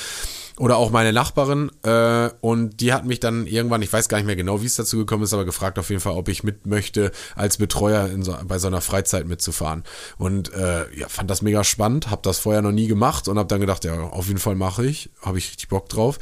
[0.58, 4.26] oder auch meine Nachbarin äh, und die hat mich dann irgendwann, ich weiß gar nicht
[4.26, 6.66] mehr genau, wie es dazu gekommen ist, aber gefragt auf jeden Fall, ob ich mit
[6.66, 9.84] möchte, als Betreuer so, bei so einer Freizeit mitzufahren.
[10.18, 13.48] Und äh, ja, fand das mega spannend, habe das vorher noch nie gemacht und habe
[13.48, 16.18] dann gedacht, ja, auf jeden Fall mache ich, habe ich richtig Bock drauf.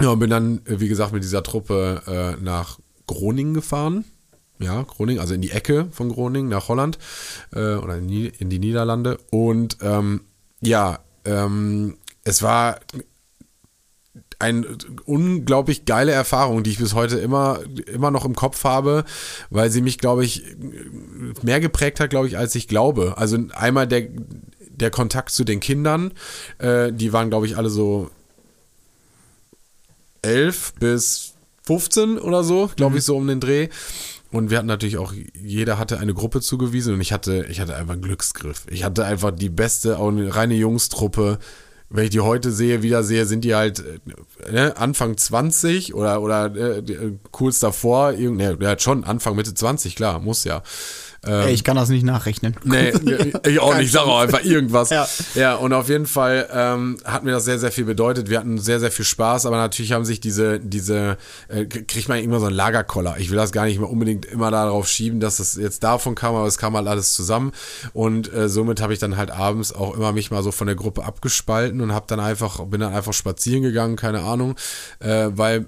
[0.00, 4.04] Ja, und bin dann, äh, wie gesagt, mit dieser Truppe äh, nach Groningen gefahren.
[4.60, 6.98] Ja, Groningen, also in die Ecke von Groningen nach Holland
[7.52, 9.18] äh, oder in die, Niederlande.
[9.30, 10.22] Und ähm,
[10.60, 12.80] ja, ähm, es war
[14.40, 14.66] eine
[15.04, 19.04] unglaublich geile Erfahrung, die ich bis heute immer, immer noch im Kopf habe,
[19.50, 20.44] weil sie mich, glaube ich,
[21.42, 23.14] mehr geprägt hat, glaube ich, als ich glaube.
[23.16, 24.08] Also einmal der,
[24.70, 26.12] der Kontakt zu den Kindern,
[26.58, 28.10] äh, die waren, glaube ich, alle so
[30.22, 33.68] 11 bis 15 oder so, glaube ich, so um den Dreh.
[34.32, 37.76] und wir hatten natürlich auch, jeder hatte eine Gruppe zugewiesen und ich hatte, ich hatte
[37.76, 38.64] einfach einen Glücksgriff.
[38.70, 41.38] Ich hatte einfach die beste, auch eine reine Jungstruppe.
[41.90, 43.82] Wenn ich die heute sehe, wieder sehe, sind die halt
[44.46, 46.82] äh, ne, Anfang 20 oder, oder äh,
[47.30, 50.62] kurz davor, ne, ja, schon Anfang, Mitte 20, klar, muss ja.
[51.26, 52.54] Ey, ich kann das nicht nachrechnen.
[52.64, 52.92] Nee,
[53.46, 53.86] ich auch nicht.
[53.86, 54.90] Ich sage auch einfach irgendwas.
[54.90, 55.08] Ja.
[55.34, 58.30] ja, und auf jeden Fall ähm, hat mir das sehr, sehr viel bedeutet.
[58.30, 62.18] Wir hatten sehr, sehr viel Spaß, aber natürlich haben sich diese, diese, äh, kriegt man
[62.18, 63.16] immer so einen Lagerkoller.
[63.18, 66.36] Ich will das gar nicht mehr unbedingt immer darauf schieben, dass es jetzt davon kam,
[66.36, 67.52] aber es kam halt alles zusammen.
[67.92, 70.76] Und äh, somit habe ich dann halt abends auch immer mich mal so von der
[70.76, 74.54] Gruppe abgespalten und habe dann einfach, bin dann einfach spazieren gegangen, keine Ahnung,
[75.00, 75.66] äh, weil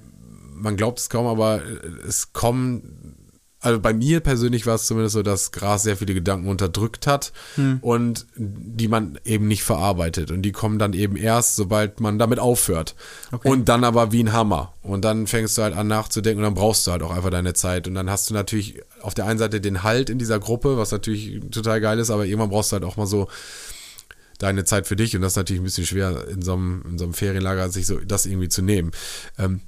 [0.54, 1.60] man glaubt es kaum, aber
[2.06, 3.16] es kommen
[3.60, 7.32] also bei mir persönlich war es zumindest so, dass Gras sehr viele Gedanken unterdrückt hat
[7.56, 7.78] hm.
[7.82, 10.30] und die man eben nicht verarbeitet.
[10.30, 12.94] Und die kommen dann eben erst, sobald man damit aufhört.
[13.32, 13.48] Okay.
[13.48, 14.72] Und dann aber wie ein Hammer.
[14.82, 17.52] Und dann fängst du halt an nachzudenken und dann brauchst du halt auch einfach deine
[17.52, 17.86] Zeit.
[17.86, 20.90] Und dann hast du natürlich auf der einen Seite den Halt in dieser Gruppe, was
[20.90, 23.28] natürlich total geil ist, aber irgendwann brauchst du halt auch mal so
[24.38, 25.14] deine Zeit für dich.
[25.14, 27.86] Und das ist natürlich ein bisschen schwer in so einem, in so einem Ferienlager, sich
[27.86, 28.90] so das irgendwie zu nehmen.
[29.38, 29.60] Ähm,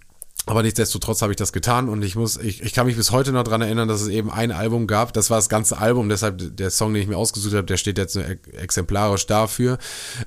[0.46, 3.30] aber nichtsdestotrotz habe ich das getan und ich muss, ich, ich kann mich bis heute
[3.32, 5.12] noch dran erinnern, dass es eben ein Album gab.
[5.12, 7.96] Das war das ganze Album, deshalb der Song, den ich mir ausgesucht habe, der steht
[7.96, 9.78] jetzt exemplarisch dafür.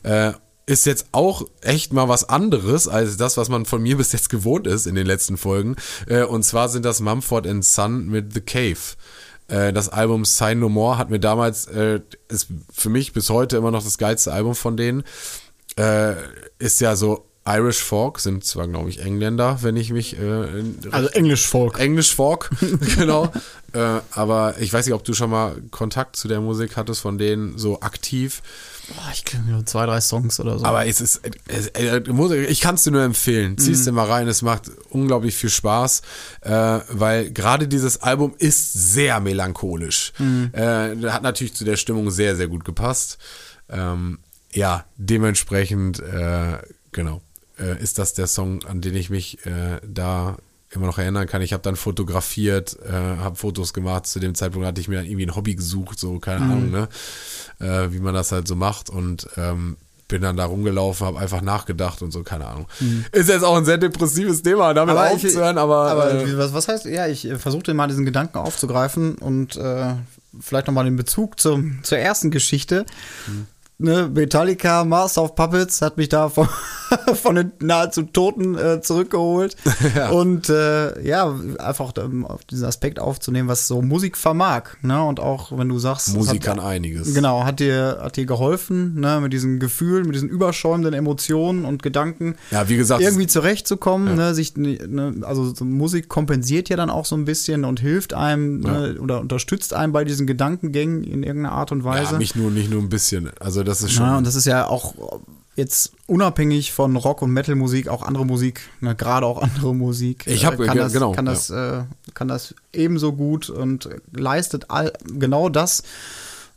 [0.03, 0.32] Äh,
[0.68, 4.30] ist jetzt auch echt mal was anderes als das, was man von mir bis jetzt
[4.30, 5.76] gewohnt ist in den letzten Folgen.
[6.07, 8.95] Äh, und zwar sind das Mumford Son mit The Cave.
[9.47, 11.99] Äh, das Album Sign No More hat mir damals, äh,
[12.30, 15.03] ist für mich bis heute immer noch das geilste Album von denen.
[15.78, 16.13] Äh,
[16.57, 20.17] ist ja so Irish Folk sind zwar, glaube ich, Engländer, wenn ich mich.
[20.19, 21.79] Äh, also English Folk.
[21.79, 22.49] English Folk,
[22.97, 23.31] genau.
[23.73, 27.19] äh, aber ich weiß nicht, ob du schon mal Kontakt zu der Musik hattest, von
[27.19, 28.41] denen so aktiv.
[28.87, 30.65] Boah, ich kenne nur zwei, drei Songs oder so.
[30.65, 31.21] Aber es ist.
[31.47, 31.99] Es, äh,
[32.47, 33.59] ich kann es dir nur empfehlen.
[33.59, 33.85] Ziehst mhm.
[33.85, 36.01] dir mal rein, es macht unglaublich viel Spaß,
[36.41, 40.13] äh, weil gerade dieses Album ist sehr melancholisch.
[40.17, 40.49] Mhm.
[40.51, 43.19] Äh, hat natürlich zu der Stimmung sehr, sehr gut gepasst.
[43.69, 44.17] Ähm,
[44.51, 46.57] ja, dementsprechend, äh,
[46.91, 47.21] genau
[47.60, 50.38] äh, ist das der Song, an den ich mich äh, da
[50.70, 51.41] immer noch erinnern kann.
[51.41, 54.08] Ich habe dann fotografiert, äh, habe Fotos gemacht.
[54.08, 56.51] Zu dem Zeitpunkt hatte ich mir dann irgendwie ein Hobby gesucht, so keine mhm.
[56.51, 56.89] Ahnung, ne?
[57.60, 59.78] Äh, wie man das halt so macht und ähm,
[60.08, 62.68] bin dann da rumgelaufen, habe einfach nachgedacht und so, keine Ahnung.
[62.80, 63.06] Mhm.
[63.12, 65.89] Ist jetzt auch ein sehr depressives Thema, damit aber aufzuhören, aber.
[65.89, 69.93] Aber äh, was, was heißt, ja, ich äh, versuchte mal diesen Gedanken aufzugreifen und äh,
[70.39, 72.86] vielleicht nochmal den Bezug zum, zur ersten Geschichte.
[73.28, 73.47] Mhm
[73.78, 76.47] ne, Metallica, Master of Puppets hat mich da von,
[77.15, 79.55] von den nahezu Toten äh, zurückgeholt.
[79.95, 80.09] ja.
[80.09, 84.63] Und äh, ja, einfach auf diesen Aspekt aufzunehmen, was so Musik vermag.
[84.81, 85.01] Ne?
[85.03, 86.15] Und auch wenn du sagst.
[86.15, 87.13] Musik kann einiges.
[87.13, 89.19] Genau, hat dir, hat dir geholfen, ne?
[89.21, 92.35] mit diesen Gefühlen, mit diesen überschäumenden Emotionen und Gedanken.
[92.51, 93.01] Ja, wie gesagt.
[93.01, 94.07] Irgendwie zurechtzukommen.
[94.09, 94.15] Ja.
[94.15, 94.35] Ne?
[94.35, 95.21] Sich, ne?
[95.21, 98.71] Also so Musik kompensiert ja dann auch so ein bisschen und hilft einem ja.
[98.71, 98.99] ne?
[98.99, 102.13] oder unterstützt einem bei diesen Gedankengängen in irgendeiner Art und Weise.
[102.13, 103.31] Ja, nicht nur, nicht nur ein bisschen.
[103.39, 104.05] Also das ist schon.
[104.05, 104.93] Ja, und das ist ja auch
[105.56, 110.26] jetzt unabhängig von Rock- und Metal-Musik auch andere Musik, ne, gerade auch andere Musik.
[110.28, 111.82] Ich habe äh, kann, das, genau, kann, das, ja.
[111.82, 111.84] äh,
[112.14, 115.84] kann das ebenso gut und leistet all, genau das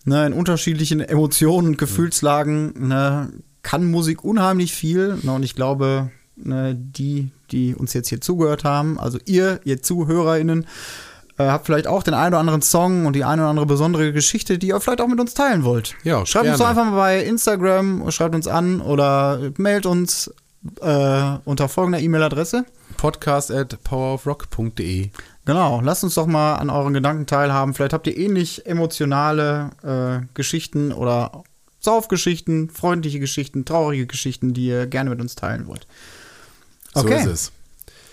[0.04, 2.88] ne, in unterschiedlichen Emotionen und Gefühlslagen.
[2.88, 3.32] Ne,
[3.62, 5.18] kann Musik unheimlich viel.
[5.22, 9.82] Ne, und ich glaube, ne, die, die uns jetzt hier zugehört haben, also ihr, ihr
[9.82, 10.66] ZuhörerInnen,
[11.38, 14.12] äh, habt vielleicht auch den einen oder anderen Song und die eine oder andere besondere
[14.12, 15.94] Geschichte, die ihr vielleicht auch mit uns teilen wollt.
[16.02, 16.50] Ja, schreibt gerne.
[16.50, 20.32] uns doch einfach mal bei Instagram, schreibt uns an oder mailt uns
[20.80, 22.64] äh, unter folgender E-Mail-Adresse:
[22.96, 25.10] podcast at powerofrock.de.
[25.44, 27.72] Genau, lasst uns doch mal an euren Gedanken teilhaben.
[27.72, 31.44] Vielleicht habt ihr ähnlich emotionale äh, Geschichten oder
[31.80, 35.86] Saufgeschichten, freundliche Geschichten, traurige Geschichten, die ihr gerne mit uns teilen wollt.
[36.94, 37.22] Okay.
[37.22, 37.52] So ist es.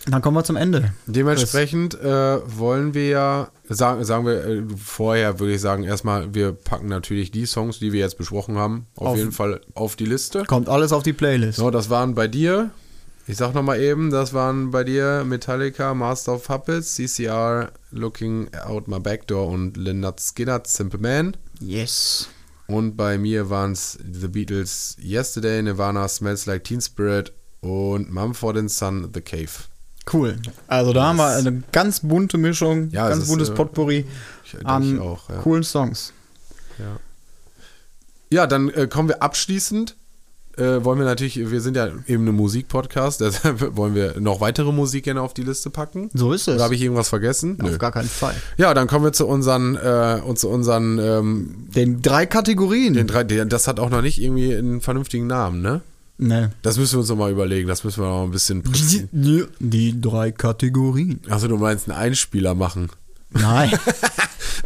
[0.07, 0.93] Dann kommen wir zum Ende.
[1.07, 6.51] Dementsprechend äh, wollen wir ja, sagen, sagen wir äh, vorher, würde ich sagen, erstmal, wir
[6.53, 10.05] packen natürlich die Songs, die wir jetzt besprochen haben, auf, auf jeden Fall auf die
[10.05, 10.43] Liste.
[10.45, 11.57] Kommt alles auf die Playlist.
[11.57, 12.69] So, das waren bei dir,
[13.27, 18.87] ich sag nochmal eben, das waren bei dir Metallica, Master of Puppets, CCR, Looking Out
[18.87, 21.35] My Backdoor und Lynyrd Skynyrd, Simple Man.
[21.59, 22.29] Yes.
[22.67, 27.31] Und bei mir waren es The Beatles, Yesterday, Nirvana, Smells Like Teen Spirit
[27.61, 29.51] und Mumford Son, The Cave.
[30.11, 30.35] Cool.
[30.67, 34.05] Also da das haben wir eine ganz bunte Mischung, ja, ganz buntes ist, äh, Potpourri
[34.43, 35.37] ich, an auch, ja.
[35.37, 36.13] coolen Songs.
[36.77, 36.99] Ja,
[38.29, 39.95] ja dann äh, kommen wir abschließend.
[40.57, 44.71] Äh, wollen wir natürlich, wir sind ja eben eine Musik-Podcast, deshalb wollen wir noch weitere
[44.71, 46.09] Musik gerne auf die Liste packen.
[46.13, 46.55] So ist es.
[46.55, 47.57] Oder habe ich irgendwas vergessen?
[47.61, 47.77] Auf Nö.
[47.77, 48.35] gar keinen Fall.
[48.55, 52.93] Ja, dann kommen wir zu unseren, äh, zu unseren ähm, den drei Kategorien.
[52.93, 55.81] Den drei, das hat auch noch nicht irgendwie einen vernünftigen Namen, ne?
[56.17, 56.47] Nee.
[56.61, 57.67] Das müssen wir uns nochmal überlegen.
[57.67, 58.63] Das müssen wir noch ein bisschen.
[59.11, 61.19] Die, die drei Kategorien.
[61.29, 62.89] Achso, du meinst einen Einspieler machen.
[63.31, 63.71] Nein.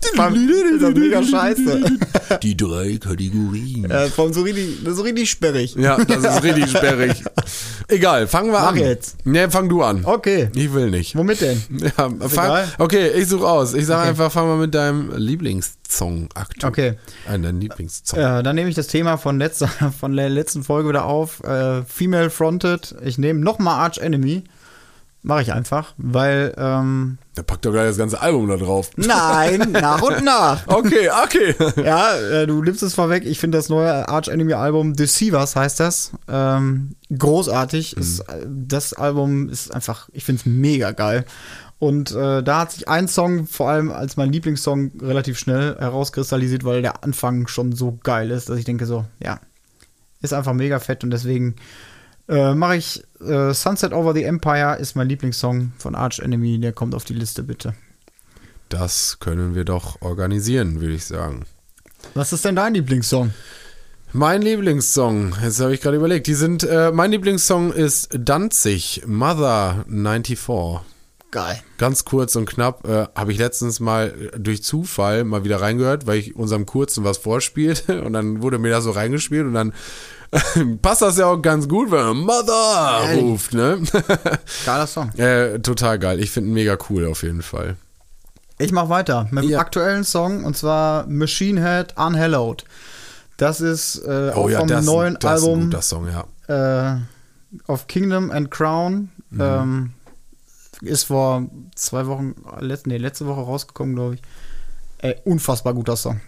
[0.01, 1.83] das ist mega scheiße.
[2.43, 3.89] Die drei Kategorien.
[3.89, 5.75] Äh, von so richtig, das ist so richtig sperrig.
[5.75, 7.23] Ja, das ist richtig sperrig.
[7.87, 8.77] Egal, fangen wir Mach an.
[8.77, 9.17] jetzt.
[9.25, 10.05] Nee, fang du an.
[10.05, 10.49] Okay.
[10.53, 11.15] Ich will nicht.
[11.15, 11.61] Womit denn?
[11.79, 12.67] Ja, fang, egal.
[12.77, 13.73] okay, ich suche aus.
[13.73, 14.09] Ich sage Okay.
[14.09, 16.69] einfach, fang mal mit deinem Lieblingssong aktuell.
[16.69, 16.93] Okay.
[17.27, 18.19] Ein dein Lieblingssong.
[18.19, 19.67] Äh, dann nehme ich das Thema von, letzter,
[19.99, 21.43] von der letzten Folge wieder auf.
[21.43, 22.95] Äh, Female Fronted.
[23.03, 24.43] Ich nehme nochmal Arch Enemy.
[25.21, 26.53] Mache ich einfach, weil.
[26.57, 28.89] Ähm, Da packt doch gleich das ganze Album da drauf.
[28.95, 30.65] nein, nach und nach.
[30.67, 31.55] Okay, okay.
[31.83, 33.25] Ja, äh, du nimmst es vorweg.
[33.25, 36.11] Ich finde das neue Arch Enemy Album Deceivers heißt das.
[36.29, 37.97] Ähm, großartig.
[37.97, 41.25] Ist, äh, das Album ist einfach, ich finde es mega geil.
[41.79, 46.63] Und äh, da hat sich ein Song vor allem als mein Lieblingssong relativ schnell herauskristallisiert,
[46.63, 49.39] weil der Anfang schon so geil ist, dass ich denke so, ja,
[50.21, 51.55] ist einfach mega fett und deswegen
[52.29, 56.59] äh, mache ich äh, Sunset Over the Empire ist mein Lieblingssong von Arch Enemy.
[56.59, 57.73] Der kommt auf die Liste bitte.
[58.69, 61.45] Das können wir doch organisieren, würde ich sagen.
[62.13, 63.33] Was ist denn dein Lieblingssong?
[64.11, 69.85] Mein Lieblingssong, jetzt habe ich gerade überlegt, die sind, äh, mein Lieblingssong ist Danzig, Mother
[69.87, 70.81] 94.
[71.31, 71.59] Geil.
[71.77, 76.07] Ganz kurz und knapp, äh, habe ich letztens mal äh, durch Zufall mal wieder reingehört,
[76.07, 79.73] weil ich unserem Kurzen was vorspielte und dann wurde mir das so reingespielt und dann
[80.81, 83.23] passt das ja auch ganz gut, wenn man Mother Ehrlich?
[83.23, 83.81] ruft, ne?
[84.65, 85.09] Geiler Song.
[85.17, 86.19] äh, total geil.
[86.19, 87.75] Ich finde ihn mega cool auf jeden Fall.
[88.57, 89.59] Ich mach weiter mit dem Ja.
[89.59, 92.65] aktuellen Song und zwar Machine Head Unhallowed.
[93.37, 96.07] Das ist äh, Oh auch vom das, neuen das ist ein Album guter Song,
[96.47, 96.95] ja.
[96.97, 96.97] äh,
[97.71, 99.09] of Kingdom and Crown.
[99.31, 99.41] Mhm.
[99.41, 99.91] Ähm,
[100.81, 104.21] ist vor zwei Wochen, letzte, nee, letzte Woche rausgekommen, glaube ich.
[104.99, 106.19] Ey, unfassbar guter Song.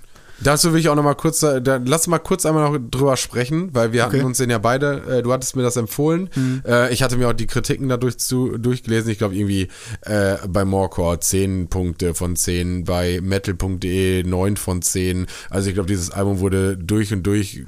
[0.43, 3.15] Dazu will ich auch noch mal kurz, äh, da, lass mal kurz einmal noch drüber
[3.15, 4.25] sprechen, weil wir hatten Okay.
[4.25, 6.31] uns den ja beide, äh, du hattest mir das empfohlen.
[6.65, 9.11] Äh, ich hatte mir auch die Kritiken dadurch zu, durchgelesen.
[9.11, 9.67] Ich glaube irgendwie
[10.01, 15.27] äh, bei Morecore 10 Punkte von 10, bei metal.de 9 von 10.
[15.51, 17.65] Also ich glaube, dieses Album wurde durch und durch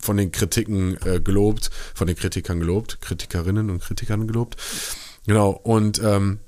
[0.00, 4.56] von den Kritiken äh, gelobt, von den Kritikern gelobt, Kritikerinnen und Kritikern gelobt.
[5.28, 6.40] Genau, und ähm,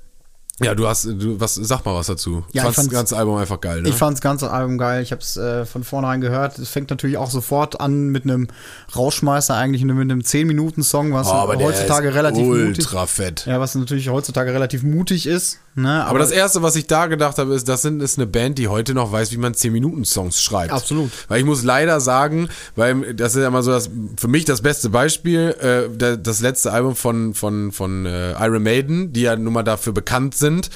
[0.63, 2.43] ja, du hast, du, was, sag mal was dazu.
[2.51, 3.89] Ja, ich Fandst das ganze Album einfach geil, ne?
[3.89, 5.01] Ich fand das ganze Album geil.
[5.01, 6.59] Ich habe es äh, von vornherein gehört.
[6.59, 8.47] Es fängt natürlich auch sofort an mit einem
[8.95, 13.45] Rauschmeißer, eigentlich mit einem 10-Minuten-Song, was Oh, heutzutage relativ mutig ultra fett.
[13.47, 15.59] Ja, was natürlich heutzutage relativ mutig ist.
[15.73, 16.05] Ne?
[16.05, 18.67] Aber das erste, was ich da gedacht habe, ist, das sind, ist eine Band, die
[18.67, 20.73] heute noch weiß, wie man 10-Minuten-Songs schreibt.
[20.73, 21.11] Absolut.
[21.29, 24.61] Weil ich muss leider sagen, weil das ist ja immer so das, für mich das
[24.61, 29.53] beste Beispiel, äh, das letzte Album von, von, von äh, Iron Maiden, die ja nun
[29.53, 30.69] mal dafür bekannt sind,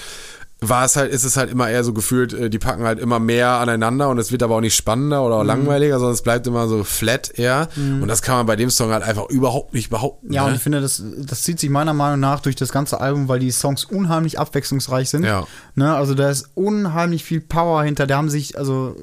[0.70, 3.20] war es halt, ist es halt immer eher so gefühlt, äh, die packen halt immer
[3.20, 5.48] mehr aneinander und es wird aber auch nicht spannender oder Mhm.
[5.48, 7.68] langweiliger, sondern es bleibt immer so flat eher.
[7.76, 10.32] Und das kann man bei dem Song halt einfach überhaupt nicht behaupten.
[10.34, 10.56] Ja, und ne?
[10.58, 13.52] ich finde, das, das zieht sich meiner Meinung nach durch das ganze Album, weil die
[13.52, 15.24] Songs unheimlich abwechslungsreich sind.
[15.24, 15.46] Ja.
[15.76, 18.08] Ne, also da ist unheimlich viel Power hinter.
[18.08, 18.96] Da haben sich, also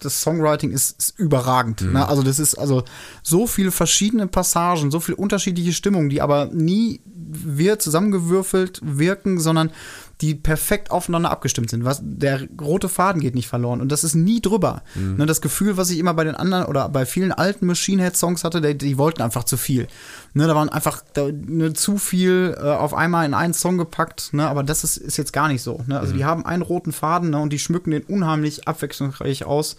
[0.00, 1.80] das Songwriting ist, ist überragend.
[1.82, 1.92] Mhm.
[1.94, 2.08] Ne?
[2.08, 2.84] Also das ist also
[3.22, 7.00] so viele verschiedene Passagen, so viele unterschiedliche Stimmungen, die aber nie
[7.30, 9.70] wir zusammengewürfelt wirken, sondern
[10.20, 11.84] die perfekt aufeinander abgestimmt sind.
[11.84, 14.82] Was, der rote Faden geht nicht verloren und das ist nie drüber.
[14.94, 15.16] Mhm.
[15.16, 18.16] Ne, das Gefühl, was ich immer bei den anderen oder bei vielen alten Machine Head
[18.16, 19.86] Songs hatte, die, die wollten einfach zu viel.
[20.34, 24.32] Ne, da waren einfach da, ne, zu viel äh, auf einmal in einen Song gepackt,
[24.32, 25.84] ne, aber das ist, ist jetzt gar nicht so.
[25.86, 25.98] Ne?
[25.98, 29.76] Also die haben einen roten Faden ne, und die schmücken den unheimlich abwechslungsreich aus.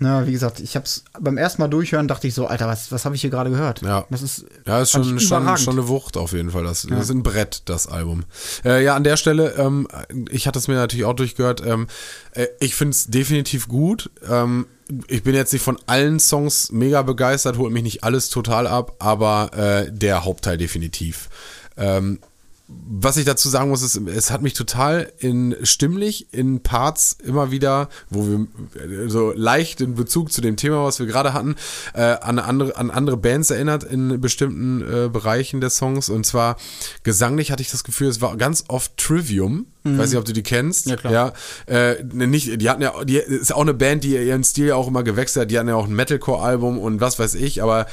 [0.00, 3.04] Na, wie gesagt, ich hab's beim ersten Mal durchhören, dachte ich so, Alter, was, was
[3.04, 3.82] habe ich hier gerade gehört?
[3.82, 4.06] Ja.
[4.10, 6.62] Das ist, Ja, ist schon, schon, schon eine Wucht auf jeden Fall.
[6.62, 8.24] Das, das ist ein Brett, das Album.
[8.64, 9.88] Äh, ja, an der Stelle, ähm,
[10.30, 11.66] ich hatte es mir natürlich auch durchgehört.
[11.66, 11.88] Ähm,
[12.32, 14.10] äh, ich finde es definitiv gut.
[14.28, 14.66] Ähm,
[15.08, 18.94] ich bin jetzt nicht von allen Songs mega begeistert, holt mich nicht alles total ab,
[19.00, 21.28] aber äh, der Hauptteil definitiv.
[21.76, 22.20] Ähm,
[22.68, 27.50] was ich dazu sagen muss, ist, es hat mich total in stimmlich in Parts immer
[27.50, 28.46] wieder, wo wir
[28.82, 31.56] äh, so leicht in Bezug zu dem Thema, was wir gerade hatten,
[31.94, 36.10] äh, an andere an andere Bands erinnert in bestimmten äh, Bereichen der Songs.
[36.10, 36.56] Und zwar
[37.04, 39.66] gesanglich hatte ich das Gefühl, es war ganz oft Trivium.
[39.84, 40.86] Ich weiß nicht, ob du die kennst.
[40.86, 41.12] Ja, klar.
[41.12, 41.32] Ja,
[41.66, 44.88] äh, nicht, die hatten ja, die ist auch eine Band, die ihren Stil ja auch
[44.88, 45.50] immer gewechselt hat.
[45.50, 47.86] Die hatten ja auch ein Metalcore-Album und was weiß ich, aber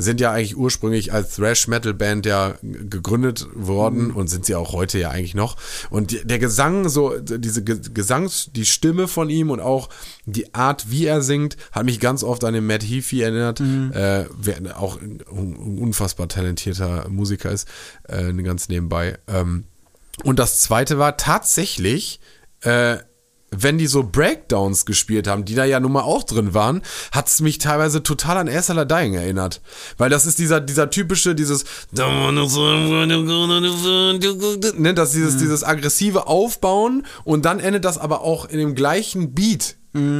[0.00, 5.10] sind ja eigentlich ursprünglich als Thrash-Metal-Band ja gegründet worden und sind sie auch heute ja
[5.10, 5.56] eigentlich noch.
[5.90, 9.88] Und der Gesang, so diese Ge Gesangs, die Stimme von ihm und auch
[10.26, 14.26] die Art, wie er singt, hat mich ganz oft an den Matt Heafy erinnert, äh,
[14.36, 17.68] wer auch ein, ein unfassbar talentierter Musiker ist,
[18.08, 19.18] äh, ganz nebenbei.
[19.28, 19.64] Ähm,
[20.24, 22.20] und das zweite war tatsächlich
[22.62, 22.98] äh,
[23.50, 26.82] wenn die so Breakdowns gespielt haben, die da ja nun mal auch drin waren,
[27.12, 29.60] hat es mich teilweise total an Ersaler Dying erinnert.
[29.98, 31.64] Weil das ist dieser, dieser typische, dieses,
[34.78, 39.34] ne, das dieses, dieses aggressive Aufbauen und dann endet das aber auch in dem gleichen
[39.34, 39.76] Beat.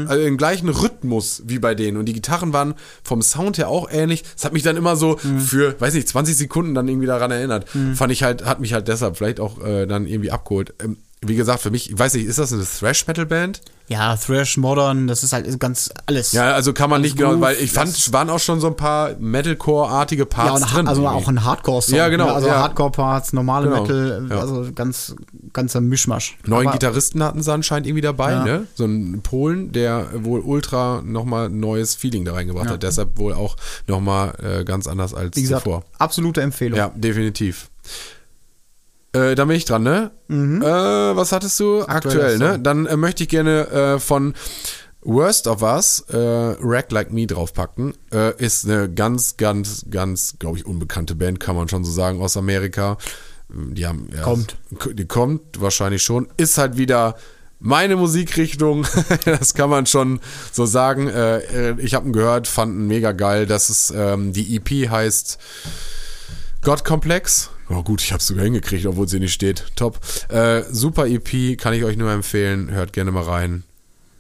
[0.08, 1.96] Also im gleichen Rhythmus wie bei denen.
[1.96, 2.74] Und die Gitarren waren
[3.04, 4.24] vom Sound her auch ähnlich.
[4.34, 7.66] Das hat mich dann immer so für, weiß nicht, 20 Sekunden dann irgendwie daran erinnert.
[7.94, 10.74] Fand ich halt, hat mich halt deshalb vielleicht auch äh, dann irgendwie abgeholt.
[10.82, 13.60] Ähm, wie gesagt, für mich, ich weiß nicht, ist das eine Thrash-Metal-Band?
[13.88, 16.32] Ja, Thrash, Modern, das ist halt ganz alles.
[16.32, 18.68] Ja, also kann man nicht Groove, genau, weil ich fand, es waren auch schon so
[18.68, 20.88] ein paar Metalcore-artige Ja, Parts und, drin.
[20.88, 21.22] also irgendwie.
[21.24, 21.94] auch ein Hardcore-Song.
[21.96, 22.32] Ja, genau, ne?
[22.32, 22.60] Also ja.
[22.60, 24.38] Hardcore-Parts, normale Genau, Metal, ja.
[24.38, 25.14] also ganz,
[25.52, 26.38] ganzer Mischmasch.
[26.46, 28.44] Neuen Aber- Gitarristen hatten sie anscheinend irgendwie dabei, Ja.
[28.44, 28.66] ne?
[28.74, 32.72] So ein Polen, der wohl ultra nochmal neues Feeling da reingebracht Ja.
[32.72, 32.82] hat.
[32.82, 33.56] Deshalb wohl auch
[33.88, 35.84] nochmal äh, ganz anders als Wie gesagt, zuvor.
[35.98, 36.78] absolute Empfehlung.
[36.78, 37.68] Ja, definitiv.
[39.12, 40.12] Äh, da bin ich dran, ne?
[40.28, 41.82] Äh, was hattest du?
[41.82, 42.52] Aktuell, ne?
[42.52, 42.62] Song.
[42.62, 44.34] Dann äh, möchte ich gerne äh, von
[45.02, 47.94] Worst of Us äh, Rack Like Me draufpacken.
[48.12, 52.20] Äh, ist eine ganz, ganz, ganz, glaube ich, unbekannte Band, kann man schon so sagen,
[52.20, 52.98] aus Amerika.
[53.48, 54.56] Die haben ja, Kommt.
[54.92, 56.28] Die kommt wahrscheinlich schon.
[56.36, 57.16] Ist halt wieder
[57.58, 58.86] meine Musikrichtung,
[59.24, 60.20] das kann man schon
[60.52, 61.08] so sagen.
[61.08, 63.46] Äh, ich habe ihn gehört, fand ihn mega geil.
[63.46, 65.38] Das ist ähm, die EP heißt
[66.62, 67.50] God Complex.
[67.72, 69.64] Oh gut, ich habe es sogar hingekriegt, obwohl sie nicht steht.
[69.76, 70.00] Top.
[70.28, 72.70] Äh, super EP, kann ich euch nur empfehlen.
[72.70, 73.62] Hört gerne mal rein.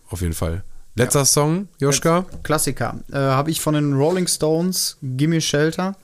[0.08, 0.62] Auf jeden Fall.
[0.94, 2.26] Letzter Song, Joschka.
[2.42, 3.00] Klassiker.
[3.12, 5.96] Äh, Habe ich von den Rolling Stones, Gimme Shelter.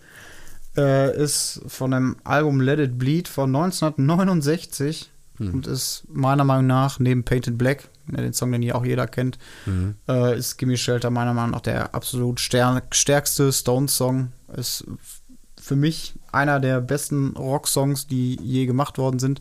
[0.76, 5.52] Äh, ist von dem Album Let It Bleed von 1969 Hm.
[5.54, 9.06] und ist meiner Meinung nach neben Painted Black, ne, den Song, den hier auch jeder
[9.06, 9.94] kennt, Mhm.
[10.08, 14.32] äh, ist Gimme Shelter meiner Meinung nach der absolut stär stärkste Stones-Song.
[14.56, 14.84] Ist
[15.66, 19.40] für mich einer der besten Rock-Songs, die je gemacht worden sind.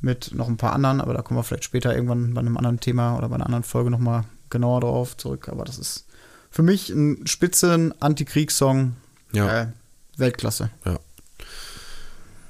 [0.00, 2.80] Mit noch ein paar anderen, aber da kommen wir vielleicht später irgendwann bei einem anderen
[2.80, 5.50] Thema oder bei einer anderen Folge nochmal genauer drauf zurück.
[5.50, 6.06] Aber das ist
[6.50, 8.96] für mich ein spitzen Antikriegssong.
[9.32, 9.62] Ja.
[9.62, 9.66] Äh,
[10.16, 10.70] Weltklasse.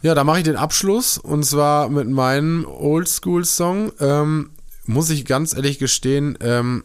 [0.03, 3.91] Ja, da mache ich den Abschluss und zwar mit meinem Oldschool-Song.
[3.99, 4.51] Ähm,
[4.87, 6.85] muss ich ganz ehrlich gestehen, ähm,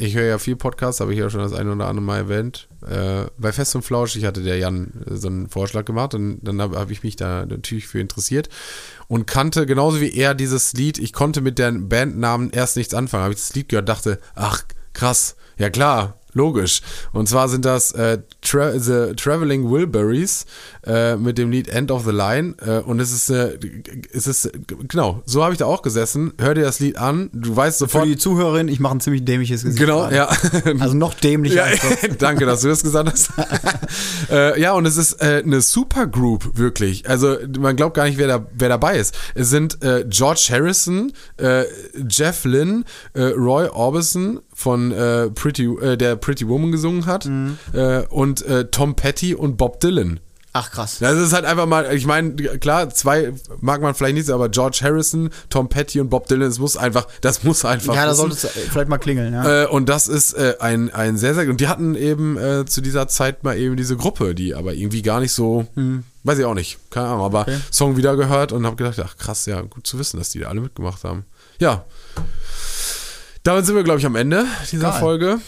[0.00, 2.68] ich höre ja viel Podcasts, habe ich ja schon das eine oder andere Mal erwähnt.
[2.86, 6.60] Äh, bei Fest und Flauschig hatte der Jan äh, so einen Vorschlag gemacht und dann
[6.60, 8.48] habe hab ich mich da natürlich für interessiert
[9.08, 10.98] und kannte genauso wie er dieses Lied.
[10.98, 13.24] Ich konnte mit den Bandnamen erst nichts anfangen.
[13.24, 16.80] Habe ich das Lied gehört, dachte, ach krass, ja klar, logisch.
[17.12, 20.46] Und zwar sind das äh, Tra The Traveling Wilburys
[20.86, 22.54] äh, mit dem Lied End of the Line.
[22.64, 24.50] Äh, und es ist, es ist,
[24.88, 26.32] genau, so habe ich da auch gesessen.
[26.38, 28.06] Hör dir das Lied an, du weißt Für sofort.
[28.06, 29.80] die Zuhörerin, ich mache ein ziemlich dämliches Gesicht.
[29.80, 30.16] Genau, gerade.
[30.16, 30.28] ja.
[30.80, 32.16] Also noch dämlicher Ja, als das.
[32.18, 33.30] danke, dass du das gesagt hast.
[34.30, 37.08] äh, ja, und es ist äh, eine Supergroup, wirklich.
[37.08, 39.14] Also man glaubt gar nicht, wer, da, wer dabei ist.
[39.34, 41.12] Es sind äh, George Harrison,
[42.08, 47.58] Jeff Lynne, äh, Roy Orbison von äh, Pretty, äh, der Pretty Woman gesungen hat Mhm.
[47.72, 50.20] äh, und äh, Tom Petty und Bob Dylan.
[50.52, 50.96] Ach krass.
[50.98, 54.80] Das ist halt einfach mal, ich meine, klar, zwei mag man vielleicht nicht, aber George
[54.82, 57.94] Harrison, Tom Petty und Bob Dylan, das muss einfach, das muss einfach.
[57.94, 59.62] Ja, da sollte es vielleicht mal klingeln, ja.
[59.62, 61.48] Äh, und das ist äh, ein, ein sehr, sehr.
[61.48, 65.02] Und die hatten eben äh, zu dieser Zeit mal eben diese Gruppe, die aber irgendwie
[65.02, 65.66] gar nicht so.
[66.24, 66.78] Weiß ich auch nicht.
[66.90, 67.24] Keine Ahnung.
[67.26, 67.58] Aber Okay.
[67.70, 70.48] Song wieder gehört und habe gedacht, ach krass, ja, gut zu wissen, dass die da
[70.48, 71.24] alle mitgemacht haben.
[71.60, 71.84] Ja.
[73.42, 75.00] Damit sind wir, glaube ich, am Ende dieser Geil.
[75.00, 75.38] Folge.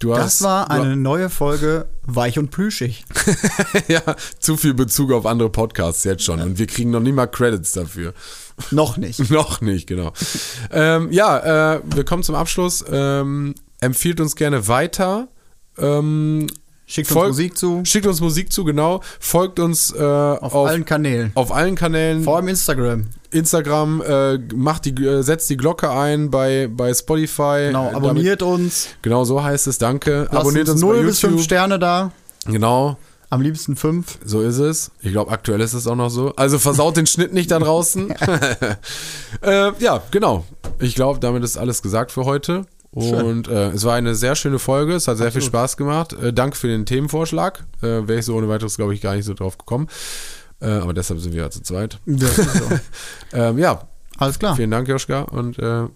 [0.00, 3.04] Du das hast, war eine neue Folge Weich und Plüschig.
[3.88, 4.02] ja,
[4.38, 6.40] zu viel Bezug auf andere Podcasts jetzt schon.
[6.40, 8.12] Und wir kriegen noch nie mal Credits dafür.
[8.70, 9.30] Noch nicht.
[9.30, 10.12] Noch nicht, genau.
[10.70, 12.84] ähm, ja, äh, wir kommen zum Abschluss.
[12.88, 15.28] Ähm, empfiehlt uns gerne weiter.
[15.76, 16.46] Ähm,
[16.86, 17.82] Schickt uns Folg- Musik zu.
[17.84, 19.00] Schickt uns Musik zu, genau.
[19.18, 21.32] Folgt uns äh, auf, Auf, allen Kanälen.
[21.34, 22.22] auf allen Kanälen.
[22.22, 23.06] Vor allem Instagram.
[23.30, 27.66] Instagram, äh, macht die, äh, setzt die Glocke ein bei, bei Spotify.
[27.68, 28.84] Genau, abonniert uns.
[28.84, 30.24] Damit, genau so heißt es, danke.
[30.30, 31.44] Lasst abonniert uns uns 0 bei bis 5 YouTube.
[31.44, 32.12] Sterne da.
[32.46, 32.98] Genau,
[33.30, 34.18] Am liebsten 5.
[34.24, 34.90] so ist es.
[35.00, 36.34] Ich glaube, aktuell ist es auch noch so.
[36.36, 38.10] Also versaut den Schnitt nicht da draußen.
[39.42, 40.44] äh, ja, genau.
[40.78, 42.66] Ich glaube, damit ist alles gesagt für heute.
[42.94, 44.94] Und äh, es war eine sehr schöne Folge.
[44.94, 46.12] Es hat sehr viel Spaß gemacht.
[46.12, 47.64] Äh, danke für den Themenvorschlag.
[47.82, 49.88] Äh, Wäre ich so ohne weiteres, glaube ich, gar nicht so drauf gekommen.
[50.60, 51.98] Äh, aber deshalb sind wir ja zu zweit.
[52.06, 52.26] So.
[53.32, 53.88] Ähm, ja,
[54.18, 54.54] Alles klar.
[54.54, 55.22] vielen Dank, Joschka.
[55.22, 55.86] Und äh,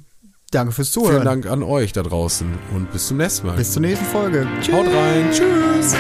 [0.51, 1.25] Danke fürs vielen Zuhören.
[1.25, 2.49] Dank an euch da draußen.
[2.75, 3.57] Und bis zum nächsten Mal.
[3.57, 4.47] Bis zur nächsten Folge.
[4.61, 4.75] Tschüss.
[4.75, 5.31] Haut rein.
[5.31, 5.95] Tschüss.